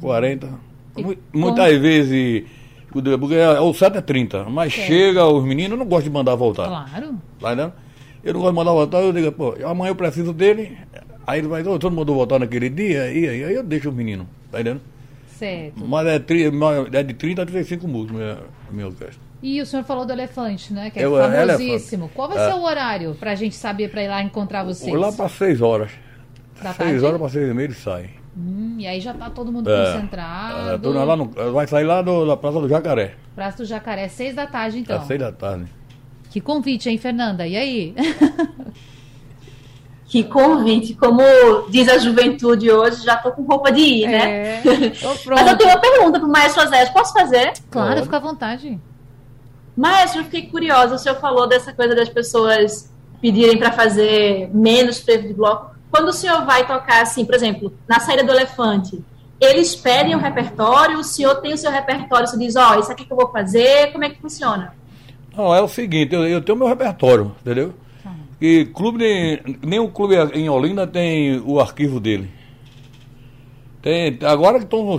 [0.00, 0.48] 40.
[0.96, 2.46] E Muitas vezes, o de-
[3.02, 4.86] porque é- o certo é 30, mas Certo.
[4.88, 6.66] chega os meninos, eu não gosto de mandar voltar.
[6.68, 7.14] Claro.
[7.40, 7.72] Tá entendendo?
[8.22, 10.78] Eu não gosto de mandar voltar, eu digo, pô, amanhã eu preciso dele.
[11.26, 13.94] Aí ele vai, ô, todo mundo voltar naquele dia, e aí, aí eu deixo os
[13.94, 14.80] meninos, tá entendendo?
[15.26, 15.84] Certo.
[15.86, 16.50] Mas é, tri-
[16.92, 18.38] é de 30 a 35 músicos minha,
[18.70, 19.24] minha orquestra.
[19.42, 20.88] E o senhor falou do elefante, né?
[20.90, 22.10] Que é, É o famosíssimo.
[22.14, 22.50] Qual vai É.
[22.50, 24.94] ser o horário pra gente saber pra ir lá encontrar vocês?
[24.94, 25.90] Lá para 6 horas.
[26.62, 27.04] Da 6 tarde?
[27.04, 28.10] horas para 6 e meia ele sai.
[28.36, 29.92] Hum, e aí já tá todo mundo É.
[29.92, 30.92] concentrado.
[30.98, 34.34] É, lá no- vai sair lá do- da Praça do Jacaré, Praça do Jacaré, seis
[34.34, 34.96] da tarde, então.
[34.96, 35.66] às 6 da tarde.
[36.30, 37.46] Que convite, hein, Fernanda?
[37.46, 37.94] E aí?
[40.06, 41.22] Que convite, como
[41.70, 44.58] diz a juventude hoje, já tô com roupa de ir, né?
[44.58, 44.60] É,
[45.00, 47.52] tô Mas eu tenho uma pergunta pro Maestro Azé, posso fazer?
[47.68, 48.78] Claro, fica à vontade.
[49.76, 55.00] Maestro, eu fiquei curiosa, o senhor falou dessa coisa das pessoas pedirem para fazer menos
[55.00, 55.73] frevo de bloco.
[55.94, 59.00] Quando o senhor vai tocar, assim, por exemplo, na saída do elefante,
[59.40, 63.04] eles pedem o repertório, o senhor tem o seu repertório, você diz, ó, isso aqui
[63.04, 64.74] que eu vou fazer, como é que funciona?
[65.36, 67.72] Não, é o seguinte, eu, eu tenho meu repertório, entendeu?
[68.40, 72.28] E clube, de- nenhum clube em Olinda tem o arquivo dele.
[73.80, 74.98] Tem, agora que estão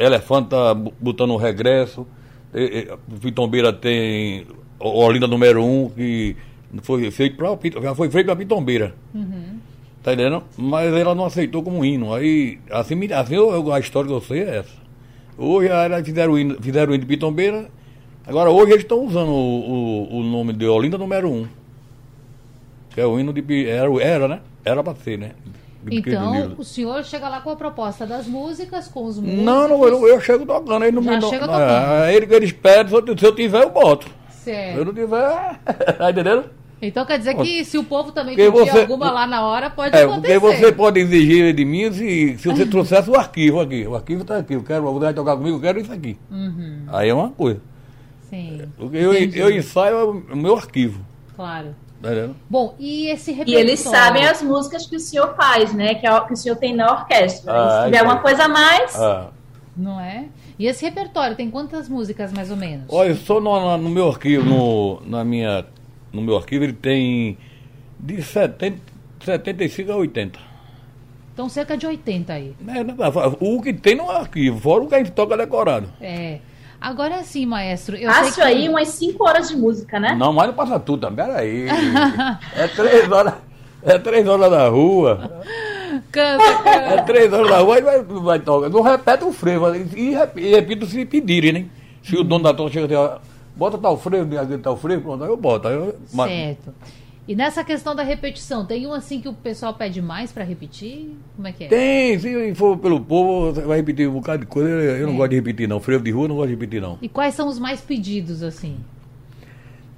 [0.00, 2.04] Elefante tá botando o regresso,
[3.20, 4.46] Pitombeira tem
[4.80, 6.36] o- Olinda número 1, um, que
[6.82, 8.94] foi feito Pit- já foi feito para Pitombeira.
[10.08, 10.42] Tá entendendo?
[10.56, 12.14] Mas ela não aceitou como hino.
[12.14, 14.72] Aí, assim, assim eu- a história que eu sei é essa.
[15.36, 17.66] Hoje elas fizeram o hino, fizeram o hino de Pitombeira.
[18.26, 21.34] Agora hoje eles estão usando o, o, o nome de Olinda número 1.
[21.34, 21.48] Um,
[22.88, 23.66] que é o hino de.
[23.68, 24.40] Era, era né?
[24.64, 25.32] Era pra ser, né?
[25.90, 29.44] Então, o senhor chega lá com a proposta das músicas, com os músicos.
[29.44, 31.60] Não, não, eu, eu chego tocando, aí não Já me chega é, tocando.
[32.02, 34.08] Aí ele- eles pedem, se eu, se tiver, eu boto.
[34.30, 34.78] Se Certo.
[34.78, 35.58] eu não tiver,
[35.98, 36.57] tá entendendo?
[36.80, 39.68] Então quer dizer que se o povo também Porque pedir você- alguma lá na hora,
[39.68, 40.38] pode É, acontecer.
[40.40, 43.86] porque você pode exigir de mim se, se você trouxesse o arquivo aqui.
[43.86, 44.54] O arquivo está aqui.
[44.54, 46.16] Eu quero, você vai tocar comigo, eu quero isso aqui.
[46.30, 47.60] Uhum, Aí é uma coisa.
[48.30, 49.38] sim, Porque eu, Entendi.
[49.38, 51.00] eu ensaio o meu arquivo.
[51.34, 51.74] claro.
[52.00, 52.10] Tá?
[52.48, 53.68] Bom, e esse E repertório?
[53.68, 55.96] eles sabem as músicas que o senhor faz, né?
[55.96, 57.52] Que, é o- que o senhor tem na orquestra.
[57.52, 58.12] Ah, E se tiver então.
[58.12, 59.26] uma coisa a mais, Ah.
[59.76, 60.26] Não é?
[60.60, 62.86] E esse repertório tem quantas músicas mais ou menos?
[62.88, 65.66] Olha, só no, no meu arquivo, no, na minha,
[66.12, 67.36] no meu arquivo, ele tem
[67.98, 68.78] de 70,
[69.24, 70.38] 75 a 80.
[71.34, 72.54] Então cerca de 80 aí.
[72.60, 72.94] Né, né,
[73.40, 75.88] O que tem no arquivo, fora o que a gente toca decorado.
[76.00, 76.38] É.
[76.80, 77.96] Agora sim, maestro.
[77.96, 78.40] Eu sei que...
[78.40, 80.14] aí umas 5 horas de música, né?
[80.14, 81.66] Não, mas não passa tudo também, peraí.
[82.56, 83.34] é três horas,
[83.82, 85.42] é três horas da rua.
[86.12, 86.70] Canta, canta.
[86.70, 88.68] É três horas da rua, aí vai, vai tocar.
[88.68, 91.64] Não repete o frevo, e, rep- e repito se pedirem, né?
[92.02, 93.18] Se o dono da toca chega e diz, ó,
[93.58, 95.68] bota tal frevo, aquele tal frevo, pronto, aí eu boto.
[95.68, 96.72] Aí eu, Certo.
[97.26, 101.14] E nessa questão da repetição, tem um assim que o pessoal pede mais pra repetir?
[101.36, 101.68] Como é que é?
[101.68, 104.70] Tem, se for pelo povo, você vai repetir um bocado de coisa.
[104.70, 105.16] Eu não É.
[105.18, 105.78] gosto de repetir, não.
[105.78, 106.96] Frevo de rua eu não gosto de repetir, não.
[107.02, 108.78] E quais são os mais pedidos, assim?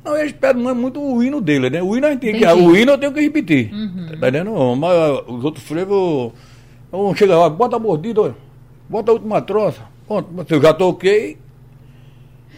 [0.05, 1.81] Não, eu espero não é muito o hino dele, né?
[1.81, 3.73] O hino, a gente tem que, o hino eu tenho que repetir.
[3.73, 4.07] Uhum.
[4.09, 4.77] Tá entendendo?
[4.77, 6.33] Mas ah, os outros frevos.
[6.88, 8.35] Então chega lá, bota a mordida,
[8.88, 9.83] bota a última troça.
[10.09, 11.38] Pronto, se eu já toquei.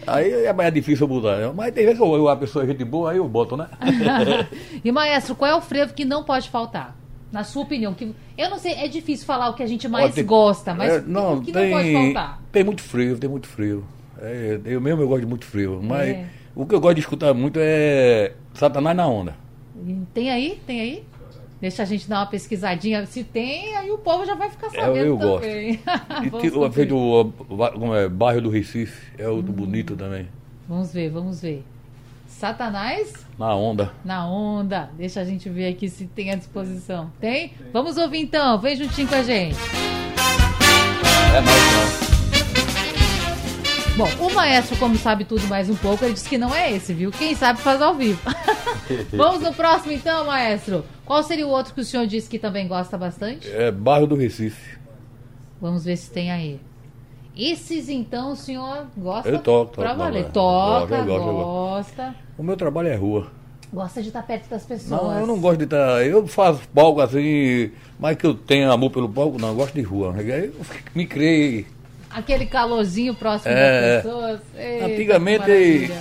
[0.06, 1.36] Aí é mais difícil eu botar.
[1.38, 1.52] né?
[1.54, 3.68] Mas tem vezes que eu- a pessoa é gente boa, aí eu boto, né?
[4.84, 6.96] e maestro, qual é o frevo que não pode faltar?
[7.30, 10.10] Na sua opinião, que eu não sei, é difícil falar o que a gente mais
[10.10, 11.02] Ó, tem- gosta, mas é, o
[11.40, 12.42] que não pode tem, faltar?
[12.52, 13.84] tem muito frio, tem muito frio.
[14.20, 15.80] É, eu mesmo eu gosto de muito frio.
[15.82, 16.26] Mas É.
[16.54, 19.34] o que eu gosto de escutar muito é Satanás na onda.
[20.12, 20.60] Tem aí?
[20.66, 21.04] Tem aí?
[21.62, 23.06] Deixa a gente dar uma pesquisadinha.
[23.06, 25.42] Se tem, aí o povo já vai ficar sabendo É, eu gosto.
[25.44, 25.80] também.
[26.24, 27.32] E Vamos tem- feito o,
[27.72, 30.26] como é, bairro do Recife, é outro bonito também.
[30.68, 31.64] Vamos ver, vamos ver.
[32.26, 33.92] Satanás Na onda.
[34.04, 34.90] na onda.
[34.98, 37.10] Deixa a gente ver aqui se tem à disposição.
[37.20, 37.52] Tem?
[37.72, 38.58] Vamos ouvir então.
[38.58, 39.56] Vem juntinho com a gente.
[41.36, 42.11] É mais
[43.96, 46.94] Bom, o maestro, como sabe tudo mais um pouco, ele disse que não é esse,
[46.94, 47.10] viu?
[47.10, 48.18] Quem sabe faz ao vivo.
[49.12, 50.82] Vamos no próximo então, maestro.
[51.04, 53.50] Qual seria o outro que o senhor disse que também gosta bastante?
[53.50, 54.78] É bairro do Recife.
[55.60, 56.58] Vamos ver se tem aí.
[57.36, 60.24] Esses então o senhor gosta Eu toco, pra toco, valer.
[60.24, 62.14] toco, Toca, eu gosto, eu gosta.
[62.38, 63.26] O meu trabalho é rua.
[63.70, 65.02] Gosta de estar perto das pessoas.
[65.02, 66.04] Não, eu não gosto de estar.
[66.04, 69.82] Eu faço palco assim, mas que eu tenho amor pelo palco, não, eu gosto de
[69.82, 70.14] rua.
[70.18, 70.52] Eu
[70.94, 71.66] me criei.
[72.14, 74.40] Aquele calorzinho próximo É, das pessoas.
[74.56, 75.92] Eita, Antigamente-.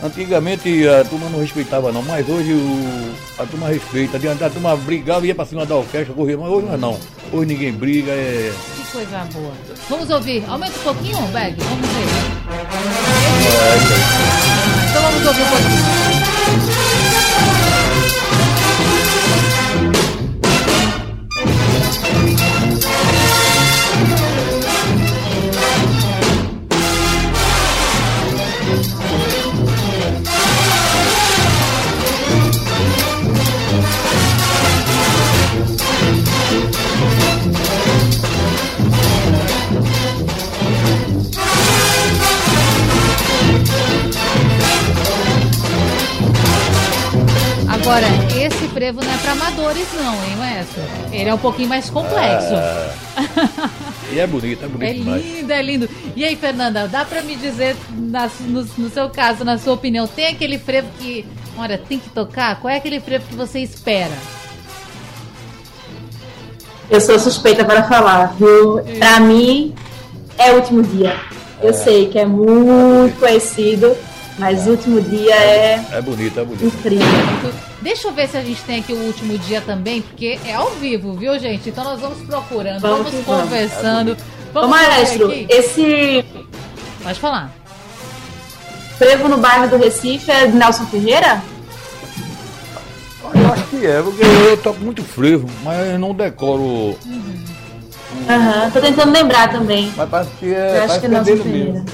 [0.00, 4.16] Antigamente a turma não respeitava não, mas hoje o- a turma respeita.
[4.16, 6.96] A turma brigava e ia pra cima da orquestra, corria, mas hoje não.
[7.32, 8.52] Hoje ninguém briga, é.
[8.76, 9.52] Que coisa boa.
[9.90, 10.44] Vamos ouvir.
[10.46, 11.56] Aumenta um pouquinho, Beg.
[11.60, 12.04] Vamos ver.
[14.90, 16.17] Então vamos ouvir um pouquinho.
[49.52, 50.82] Frevo não é hein, maestro?
[51.12, 52.54] Ele é um pouquinho mais complexo.
[54.12, 55.22] E é bonito, é bonito É demais.
[55.24, 55.88] lindo, é lindo.
[56.16, 60.06] E aí, Fernanda, dá pra me dizer, na- no, no seu caso, na sua opinião,
[60.06, 62.60] tem aquele frevo que, olha, tem que tocar?
[62.60, 64.12] Qual é aquele frevo que você espera?
[66.90, 68.80] Eu sou suspeita para falar, viu?
[68.98, 69.74] Pra mim,
[70.38, 71.14] é o último dia.
[71.60, 73.94] Eu sei que é muito conhecido,
[74.38, 76.64] mas o último dia é É bonito, é bonito.
[76.64, 77.52] incrível.
[77.82, 80.70] Deixa eu ver se a gente tem aqui o último dia também, porque é ao
[80.72, 81.68] vivo, viu, gente?
[81.68, 83.42] Então nós vamos procurando, Vamos vamos, que vamos.
[83.44, 84.12] conversando.
[84.12, 85.46] Ô, Vamos ver maestro, aqui.
[85.50, 86.24] esse
[87.02, 87.52] Pode falar.
[88.98, 91.40] frevo no bairro do Recife é de Nelson Ferreira?
[93.34, 96.98] Eu acho que é, porque eu toco muito frevo, mas eu não decoro.
[98.28, 99.92] Aham, tô tentando lembrar também.
[99.96, 100.78] Mas parece que é.
[100.78, 101.72] Eu acho que é que é Nelson Ferreira.
[101.72, 101.86] mesmo.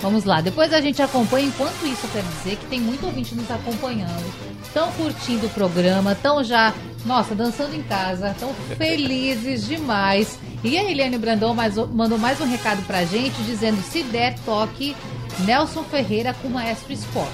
[0.00, 1.46] Vamos lá, depois a gente acompanha.
[1.46, 4.32] Enquanto isso, eu quero dizer que tem muito ouvinte nos acompanhando.
[4.62, 6.72] Estão curtindo o programa, estão já,
[7.04, 10.38] nossa, dançando em casa, estão felizes demais.
[10.64, 14.96] E a Eliane Brandão mais- mandou mais um recado pra gente, dizendo: se der, toque
[15.40, 17.28] Nelson Ferreira com o Maestro Sport.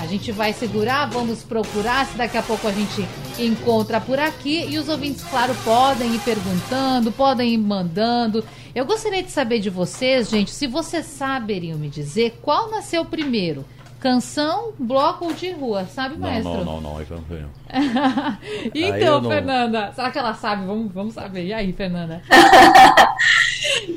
[0.00, 3.06] A gente vai segurar, vamos procurar se daqui a pouco a gente
[3.38, 4.64] encontra por aqui.
[4.66, 8.42] E os ouvintes, claro, podem ir perguntando, podem ir mandando.
[8.74, 13.62] Eu gostaria de saber de vocês, gente, se vocês saberiam me dizer qual nasceu primeiro,
[14.00, 16.64] Canção, bloco de rua, sabe, Não, maestro?
[16.64, 17.50] não, não, não, isso eu não.
[17.70, 20.64] Aí então, não- Fernanda, será que ela sabe?
[20.64, 21.44] Vamos, vamos saber.
[21.44, 22.22] E aí, Fernanda?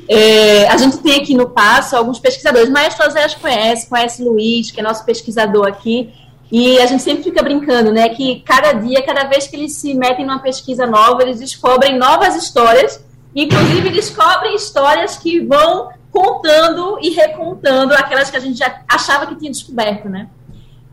[0.08, 2.68] É, a gente tem aqui no Passo alguns pesquisadores.
[2.68, 6.12] Maestro Oséias conhece, conhece Luiz, que é nosso pesquisador aqui.
[6.52, 8.10] E a gente sempre fica brincando, né?
[8.10, 12.36] Que cada dia, cada vez que eles se metem numa pesquisa nova, eles descobrem novas
[12.36, 13.02] histórias.
[13.34, 19.34] Inclusive, descobrem histórias que vão contando e recontando aquelas que a gente já achava que
[19.34, 20.28] tinha descoberto, né?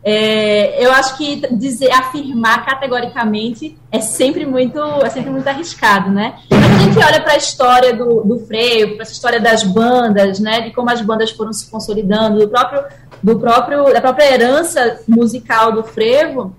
[0.04, 6.40] É, eu acho que dizer, afirmar categoricamente é sempre muito, é sempre muito arriscado, né?
[6.50, 10.62] A gente olha para a história do, do freio, para essa história das bandas, né?
[10.62, 12.84] De como as bandas foram se consolidando, do próprio,
[13.22, 16.52] do próprio, da própria herança musical do frevo.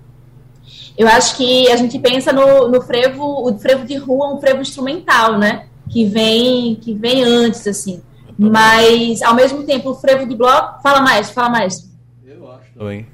[0.96, 4.62] Eu acho que a gente pensa no, no frevo, o frevo de rua, um frevo
[4.62, 5.66] instrumental, né?
[5.90, 8.00] Que vem, que vem antes, assim.
[8.38, 11.88] Mas ao mesmo tempo, o frevo de bloco, fala mais, fala mais.
[12.24, 13.06] Eu acho também.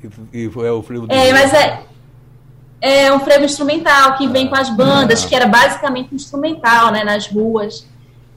[0.00, 1.12] Que, que foi o frio do.
[1.12, 1.82] É, mas é,
[2.80, 7.26] é um frevo instrumental que vem com as bandas, que era basicamente instrumental, né, nas
[7.28, 7.86] ruas.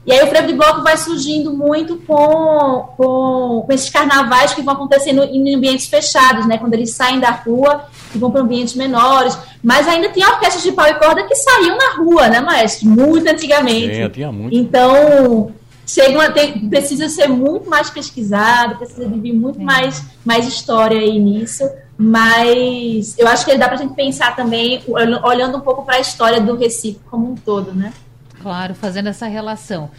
[0.04, 4.60] E aí o frevo de bloco vai surgindo muito com, com, com esses carnavais que
[4.60, 8.74] vão acontecendo em ambientes fechados, né, quando eles saem da rua e vão para ambientes
[8.74, 9.38] menores.
[9.62, 12.88] Mas ainda tinha orquestras de pau e corda que saíam na rua, né, maestro?
[12.88, 13.94] Muito antigamente.
[13.94, 14.56] Tinha, tinha muito.
[14.56, 15.52] Então,
[15.92, 20.98] chega uma- tem- precisa ser muito mais pesquisado, precisa de vir muito mais, mais história
[20.98, 21.68] aí nisso.
[21.98, 26.00] Mas eu acho que dá pra gente pensar também, ol- olhando um pouco para a
[26.00, 27.92] história do Recife como um todo, né?
[28.40, 29.90] Claro, fazendo essa relação.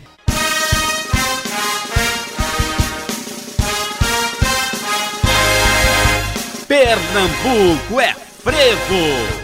[6.68, 9.43] Pernambuco é frevo.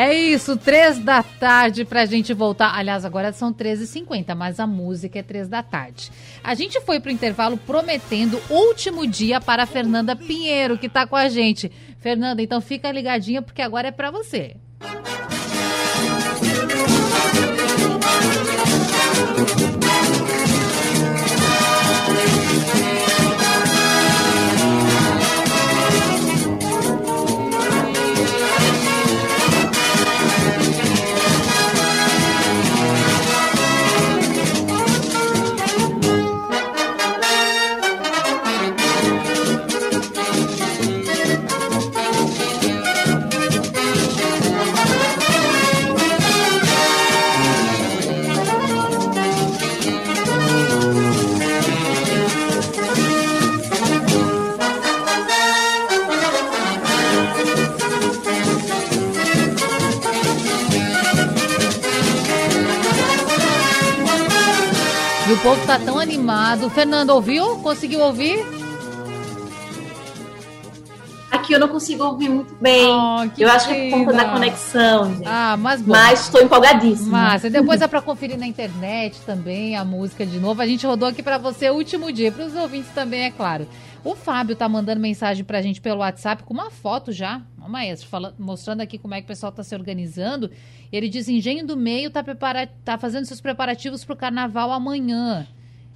[0.00, 2.72] É isso, três da tarde pra gente voltar.
[2.72, 6.12] Aliás, agora são 13h50, mas a música é três da tarde.
[6.44, 11.16] A gente foi pro intervalo prometendo último dia para a Fernanda Pinheiro, que tá com
[11.16, 11.68] a gente.
[11.98, 14.54] Fernanda, então fica ligadinha porque agora é pra você.
[65.38, 66.68] O povo tá tão animado.
[66.68, 67.58] Fernanda, ouviu?
[67.58, 68.44] Conseguiu ouvir?
[71.30, 72.88] Aqui eu não consigo ouvir muito bem.
[72.88, 75.26] Oh, eu acho que é por conta da conexão, gente.
[75.26, 75.92] Ah, mas bom.
[75.92, 77.10] Mas estou empolgadíssima.
[77.10, 77.48] Massa.
[77.48, 80.60] Depois é pra conferir na internet também a música de novo.
[80.60, 83.68] A gente rodou aqui pra você o último dia, pros ouvintes também, é claro.
[84.10, 88.34] O Fábio tá mandando mensagem pra gente pelo WhatsApp com uma foto já, maestro, fala-
[88.38, 90.50] mostrando aqui como é que o pessoal tá se organizando.
[90.90, 95.46] Ele diz: Engenho do Meio tá, prepara tá fazendo seus preparativos pro carnaval amanhã.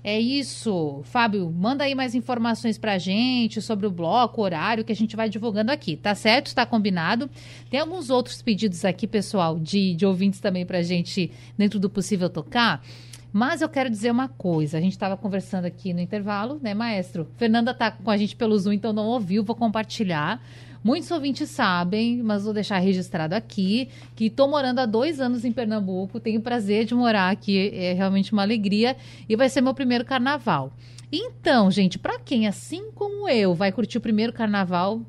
[0.04, 1.00] É isso.
[1.04, 5.30] Fábio, manda aí mais informações pra gente sobre o bloco, horário que a gente vai
[5.30, 6.54] divulgando aqui, tá certo?
[6.54, 7.30] Tá combinado.
[7.70, 12.28] Tem alguns outros pedidos aqui, pessoal, de, de ouvintes também pra gente, dentro do possível,
[12.28, 12.84] tocar.
[13.32, 14.76] Mas eu quero dizer uma coisa.
[14.76, 17.26] A gente estava conversando aqui no intervalo, né, maestro?
[17.36, 20.42] Fernanda tá com a gente pelo Zoom, então não ouviu, vou compartilhar.
[20.84, 25.52] Muitos ouvintes sabem, mas vou deixar registrado aqui, que estou morando há dois anos em
[25.52, 28.96] Pernambuco, tenho o prazer de morar aqui, é realmente uma alegria,
[29.28, 30.72] e vai ser meu primeiro carnaval.
[31.12, 35.00] Então, gente, para quem, assim como eu, vai curtir o primeiro carnaval,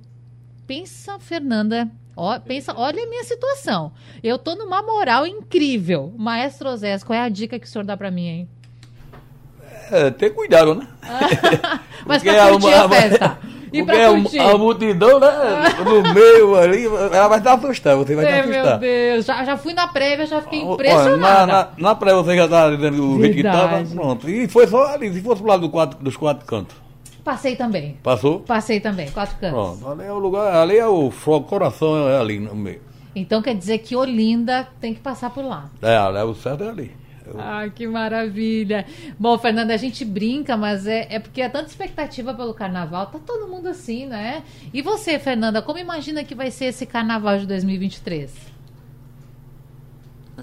[0.68, 3.92] pensa, Fernanda, ó, pensa, olha a minha situação.
[4.24, 6.14] Eu tô numa moral incrível.
[6.18, 8.50] Maestro Osés, qual é a dica que o senhor dá para mim, hein?
[9.92, 10.88] É, ter cuidado, né?
[12.06, 13.38] Mas Porque pra curtir a a- festa.
[13.74, 14.40] E pra a- curtir.
[14.40, 15.28] A, multidão, né?
[15.84, 18.80] No meio ali, ela vai te assustar, você vai te É, meu assustar.
[18.80, 21.18] Deus, já, já fui na prévia, já fiquei impressionada.
[21.18, 24.30] Na, na, na praia você já tá dizendo o jeito que tava, pronto.
[24.30, 26.76] E foi só ali, se fosse pro lado do quatro, dos quatro cantos.
[27.24, 27.98] Passei também.
[28.04, 28.40] Passou?
[28.42, 29.80] Passei também, quatro cantos.
[29.80, 31.10] Pronto, ali é o lugar, ali é o
[31.48, 32.82] coração é ali no meio.
[33.16, 35.70] Então quer dizer que Olinda tem que passar por lá.
[35.82, 36.92] É, ali, o certo é ali.
[37.26, 38.86] Eu- Ah, que maravilha.
[39.18, 43.06] Bom, Fernanda, a gente brinca, mas é, é porque é tanta expectativa pelo carnaval.
[43.06, 44.44] Tá todo mundo assim, né?
[44.74, 48.53] E você, Fernanda, como imagina que vai ser esse carnaval de 2023?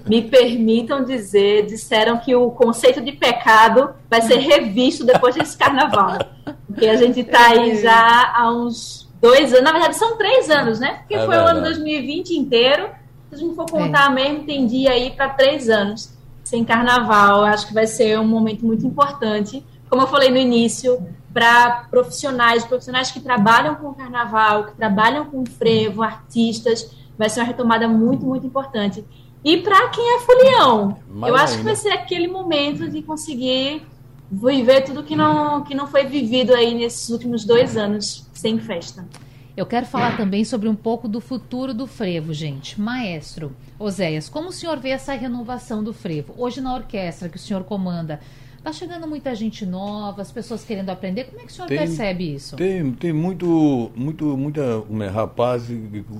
[0.07, 6.17] Me permitam dizer, disseram que o conceito de pecado vai ser revisto depois desse carnaval.
[6.65, 10.79] Porque a gente está aí já há uns dois anos, na verdade são três anos,
[10.79, 10.99] né?
[10.99, 11.75] Porque É foi o ano verdade.
[11.75, 12.89] 2020 inteiro.
[13.29, 16.13] Se a gente for contar mesmo, tem dia aí para três anos
[16.43, 17.43] sem carnaval.
[17.43, 19.63] Acho que vai ser um momento muito importante.
[19.89, 25.45] Como eu falei no início, para profissionais, profissionais que trabalham com carnaval, que trabalham com
[25.45, 29.05] frevo, artistas, vai ser uma retomada muito, muito importante.
[29.43, 31.73] E para quem é folião, Mais eu acho que ainda.
[31.73, 33.81] vai ser aquele momento de conseguir
[34.31, 39.05] viver tudo que não, que não foi vivido aí nesses últimos dois anos sem festa.
[39.57, 42.79] Eu quero falar também sobre um pouco do futuro do frevo, gente.
[42.79, 46.33] Maestro, Oséias, como o senhor vê essa renovação do frevo?
[46.37, 48.21] Hoje na orquestra que o senhor comanda,
[48.63, 51.25] tá chegando muita gente nova, as pessoas querendo aprender.
[51.25, 52.55] Como é que o senhor Tem- percebe isso?
[52.55, 55.63] Tem, tem muito, muito, muita né, rapaz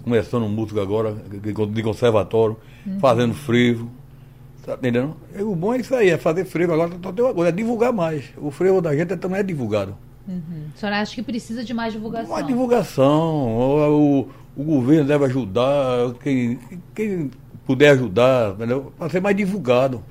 [0.03, 2.57] começando música agora, de conservatório,
[2.99, 3.89] fazendo frevo.
[4.65, 5.15] Tá entendendo?
[5.35, 6.73] E o bom é isso aí, é fazer frevo.
[6.73, 8.25] Agora só tem uma coisa, é divulgar mais.
[8.37, 9.97] O frevo da gente também é divulgado.
[10.27, 10.67] Uhum.
[10.75, 12.31] O senhor acha que precisa de mais divulgação?
[12.31, 13.57] Mais divulgação.
[13.57, 16.59] O, o, governo deve ajudar, quem,
[16.93, 17.31] quem
[17.65, 18.55] puder ajudar?
[18.97, 20.03] Para ser mais divulgado.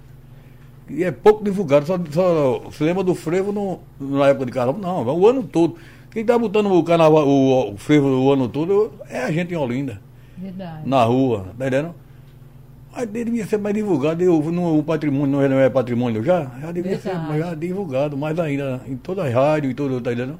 [0.93, 4.80] E é pouco divulgado, só, só se lembra do frevo no, na época de carnaval.
[4.80, 5.76] Não, é o ano todo.
[6.11, 9.57] Quem está botando o carnaval, o, o frevo o ano todo é a gente em
[9.57, 10.01] Olinda,
[10.36, 10.88] Verdade.
[10.88, 11.95] na rua, tá entendendo?
[12.93, 14.20] Mas devia ser mais divulgado.
[14.20, 16.51] Eu, no, o patrimônio não é patrimônio já?
[16.61, 17.38] Já devia ser Verdade.
[17.41, 20.38] mais divulgado, mais ainda, em toda a rádio e tudo, tá entendendo?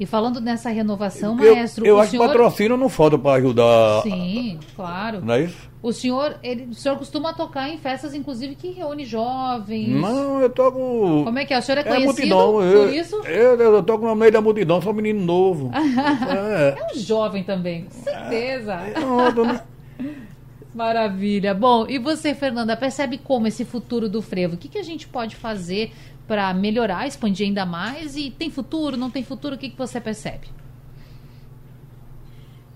[0.00, 2.22] E falando nessa renovação, eu, maestro, eu acho senhor...
[2.22, 4.00] que patrocínio não falta para ajudar.
[4.02, 5.20] Sim, claro.
[5.22, 5.68] Não é isso?
[5.82, 10.00] O senhor, ele, o senhor costuma tocar em festas, inclusive, que reúne jovens.
[10.00, 10.78] Não, eu toco.
[11.24, 11.58] Como é que é?
[11.58, 13.16] O senhor é É conhecido por Eu, isso?
[13.26, 15.70] eu, eu toco no meio da multidão, sou um menino novo.
[15.76, 16.78] é.
[16.78, 18.78] É um jovem também, com certeza.
[18.94, 19.62] Pronto, né?
[20.74, 21.52] Maravilha.
[21.52, 24.54] Bom, e você, Fernanda, percebe como esse futuro do frevo?
[24.54, 25.92] O que, que a gente pode fazer
[26.30, 28.16] para melhorar, expandir ainda mais?
[28.16, 29.56] E tem futuro, não tem futuro?
[29.56, 30.46] O que, que você percebe?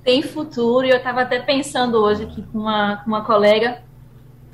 [0.02, 3.80] Tem futuro, e eu estava até pensando hoje aqui com uma, com uma colega.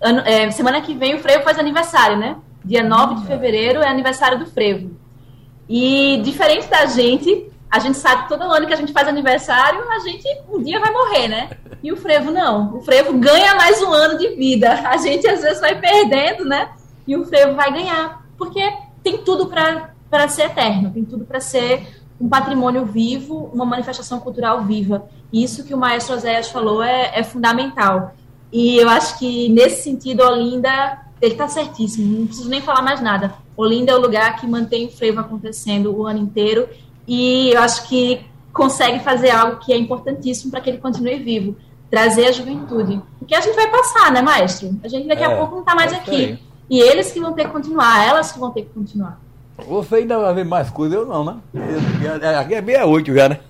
[0.03, 2.36] Ano- é, semana que vem o Frevo faz aniversário, né?
[2.62, 4.94] Dia 9 de fevereiro é aniversário do Frevo.
[5.66, 9.82] E diferente da gente, a gente sabe que todo ano que a gente faz aniversário,
[9.90, 11.48] a gente um dia vai morrer, né?
[11.82, 12.76] E o frevo não.
[12.76, 14.72] O frevo ganha mais um ano de vida.
[14.86, 16.68] A gente às vezes vai perdendo, né?
[17.07, 18.20] E o frevo vai ganhar.
[18.36, 18.61] Porque
[19.03, 21.86] tem tudo para ser eterno, tem tudo para ser
[22.20, 25.07] um patrimônio vivo, uma manifestação cultural viva.
[25.32, 28.14] E Isso que o maestro Oséias falou é, é fundamental.
[28.53, 33.01] E eu acho que nesse sentido, Olinda, ele está certíssimo, não preciso nem falar mais
[33.01, 33.34] nada.
[33.57, 36.68] Olinda é o lugar que mantém o frevo acontecendo o ano inteiro
[37.07, 38.20] e eu acho que
[38.53, 41.57] consegue fazer algo que é importantíssimo para que ele continue vivo,
[41.90, 43.01] trazer a juventude.
[43.18, 44.76] Porque a gente vai passar, né, maestro?
[44.82, 46.11] A gente daqui a É, pouco não está mais é aqui.
[46.11, 46.38] aí.
[46.70, 49.20] E eles que vão ter que continuar, elas que vão ter que continuar.
[49.66, 51.36] Você ainda vai ver mais coisa, eu não, né?
[51.52, 53.40] Eu- Aqui é meia-oito já, né?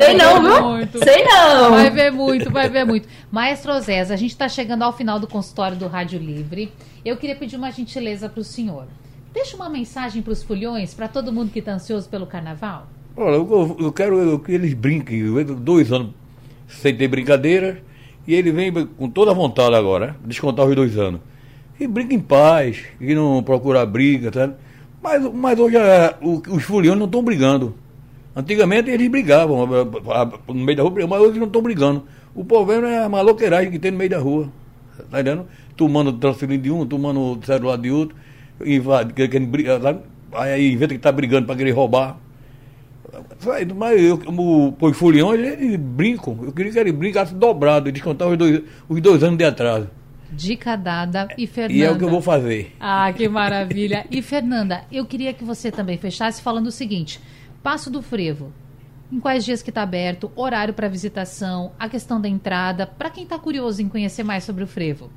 [0.00, 0.62] Sei não, viu?
[0.62, 0.98] muito.
[1.04, 1.70] Sei não.
[1.72, 3.08] Vai ver muito, vai ver muito.
[3.30, 6.72] Maestro Osés, a gente está chegando ao final do consultório do Rádio Livre.
[7.04, 8.84] Eu queria pedir uma gentileza para o senhor.
[9.32, 12.86] Deixa uma mensagem para os fulhões, para todo mundo que está ansioso pelo carnaval.
[13.16, 15.18] Olha, eu, eu quero que eles brinquem.
[15.18, 16.10] Eu dois anos
[16.68, 17.82] sem ter brincadeira.
[18.26, 20.14] E ele vem com toda a vontade agora, né?
[20.24, 21.20] descontar os dois anos.
[21.80, 24.54] E brinca em paz, e não procura briga, sabe?
[25.00, 27.74] Mas, mas hoje é, os foliões não estão brigando.
[28.34, 32.04] Antigamente eles brigavam no meio da rua, mas hoje não estão brigando.
[32.34, 34.48] O problema é a maloqueiragem que tem no meio da rua.
[35.10, 35.46] Tá entendendo?
[35.76, 38.16] Tomando transferência de um, tomando celular de outro,
[38.64, 40.00] invade, querendo brigar, sabe?
[40.32, 42.18] Aí inventa que tá brigando para querer roubar.
[43.76, 46.38] Mas eu, o, os foliões, eles brincam.
[46.42, 49.88] Eu queria que eles brincassem dobrado descontar os dois, os dois anos de atraso.
[50.30, 51.78] Dica dada e Fernanda.
[51.78, 52.74] E é o que eu vou fazer.
[52.78, 54.06] Ah, que maravilha.
[54.10, 57.20] E Fernanda, eu queria que você também fechasse falando o seguinte:
[57.62, 58.52] Passo do Frevo.
[59.10, 63.24] Em quais dias que está aberto, horário para visitação, a questão da entrada, para quem
[63.24, 65.10] está curioso em conhecer mais sobre o Frevo.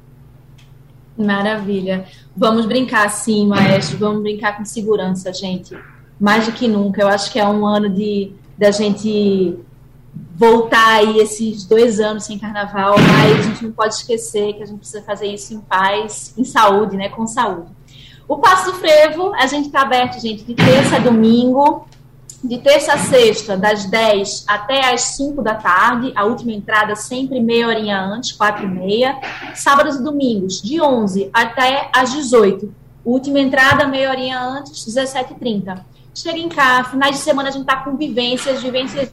[1.18, 2.06] Maravilha.
[2.36, 3.98] Vamos brincar sim, maestro.
[3.98, 5.78] Vamos brincar com segurança, gente.
[6.18, 7.02] Mais do que nunca.
[7.02, 9.58] Eu acho que é um ano de da gente
[10.36, 14.66] voltar aí esses dois anos sem carnaval, mas a gente não pode esquecer que a
[14.66, 17.10] gente precisa fazer isso em paz, em saúde, né?
[17.10, 17.70] Com saúde.
[18.28, 21.86] O Passo do Frevo, a gente está aberto, gente, de terça a domingo,
[22.44, 27.40] de terça a sexta, das 10 até as 5 da tarde, a última entrada sempre
[27.40, 29.20] meia horinha antes, 4 e meia.
[29.54, 32.74] Sábados e domingos, de 11 até as 18.
[33.04, 35.80] Última entrada, meia horinha antes, 17h30.
[36.14, 39.12] Cheguem cá, finais de semana a gente tá com vivências, vivências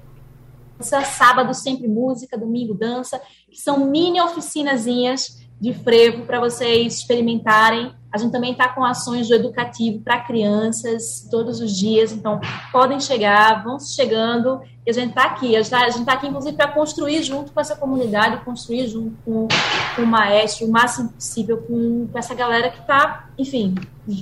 [0.85, 3.20] sábado sempre música, domingo dança,
[3.51, 9.29] que são mini oficinazinhas de frevo para vocês experimentarem A gente também está com ações
[9.29, 12.41] do educativo para crianças todos os dias, então
[12.72, 15.55] podem chegar, vão chegando, e a gente está aqui.
[15.55, 19.47] A gente está tá aqui, inclusive, para construir junto com essa comunidade, construir junto com,
[19.95, 23.74] com o maestro, o máximo possível, com, com essa galera que está, enfim,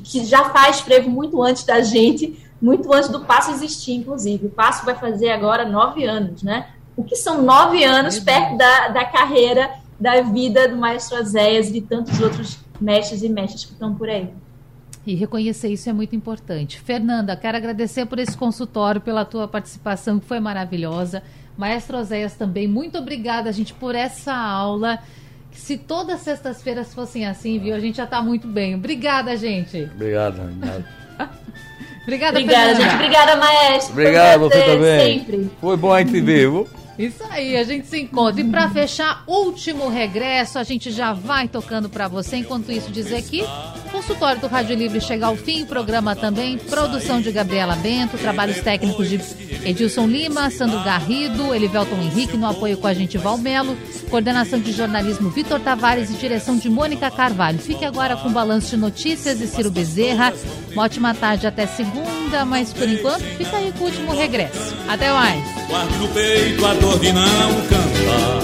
[0.05, 4.47] que já faz frevo muito antes da gente, muito antes do passo existir, inclusive.
[4.47, 6.69] O passo vai fazer agora nove anos, né?
[6.97, 11.73] O que são nove anos perto da, da carreira, da vida do maestro Azéias e
[11.73, 14.31] de tantos outros mestres e mestres que estão por aí.
[15.07, 16.81] E reconhecer isso é muito importante.
[16.81, 21.23] Fernanda, quero agradecer por esse consultório, pela tua participação, que foi maravilhosa.
[21.57, 24.99] Maestro Oséias também, muito obrigada, gente, por essa aula.
[25.53, 27.75] Se todas as sextas-feiras fossem assim, viu?
[27.75, 28.75] A gente já está muito bem.
[28.75, 29.89] Obrigada, gente.
[29.95, 30.85] Obrigado, obrigado.
[32.07, 32.85] Obrigada, Obrigada, Fernanda.
[32.85, 32.95] gente.
[32.95, 33.93] Obrigada, maestro.
[33.93, 35.19] Obrigado, você também.
[35.19, 35.51] Sempre.
[35.61, 36.69] Foi bom a gente se ver, viu?
[36.99, 38.40] Isso aí, a gente se encontra.
[38.40, 42.36] E para fechar, último regresso, a gente já vai tocando para você.
[42.36, 47.20] Enquanto isso, dizer que o consultório do Rádio Livre chega ao fim, programa também, produção
[47.20, 49.20] de Gabriela Bento, trabalhos técnicos de
[49.64, 53.76] Edilson Lima, Sandro Garrido, Elivelton Henrique, no apoio com a gente Valmelo,
[54.09, 57.59] coordenação de jornalismo Vitor Tavares e direção de Mônica Carvalho.
[57.59, 60.32] Fique agora com o balanço de notícias e Ciro Bezerra.
[60.72, 64.74] Uma ótima tarde até segunda, mas por enquanto fica aí com o último regresso.
[64.88, 65.42] Até mais.
[66.95, 68.41] De não cantar.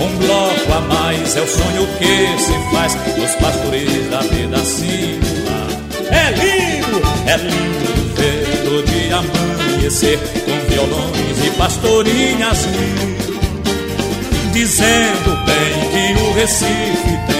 [0.00, 5.68] Um bloco a mais é o sonho que se faz nos pastores da vida singular.
[6.08, 13.10] É lindo, é lindo ver o dia amanhecer com violões e pastorinhas mil.
[14.52, 17.39] Dizendo bem que o Recife tem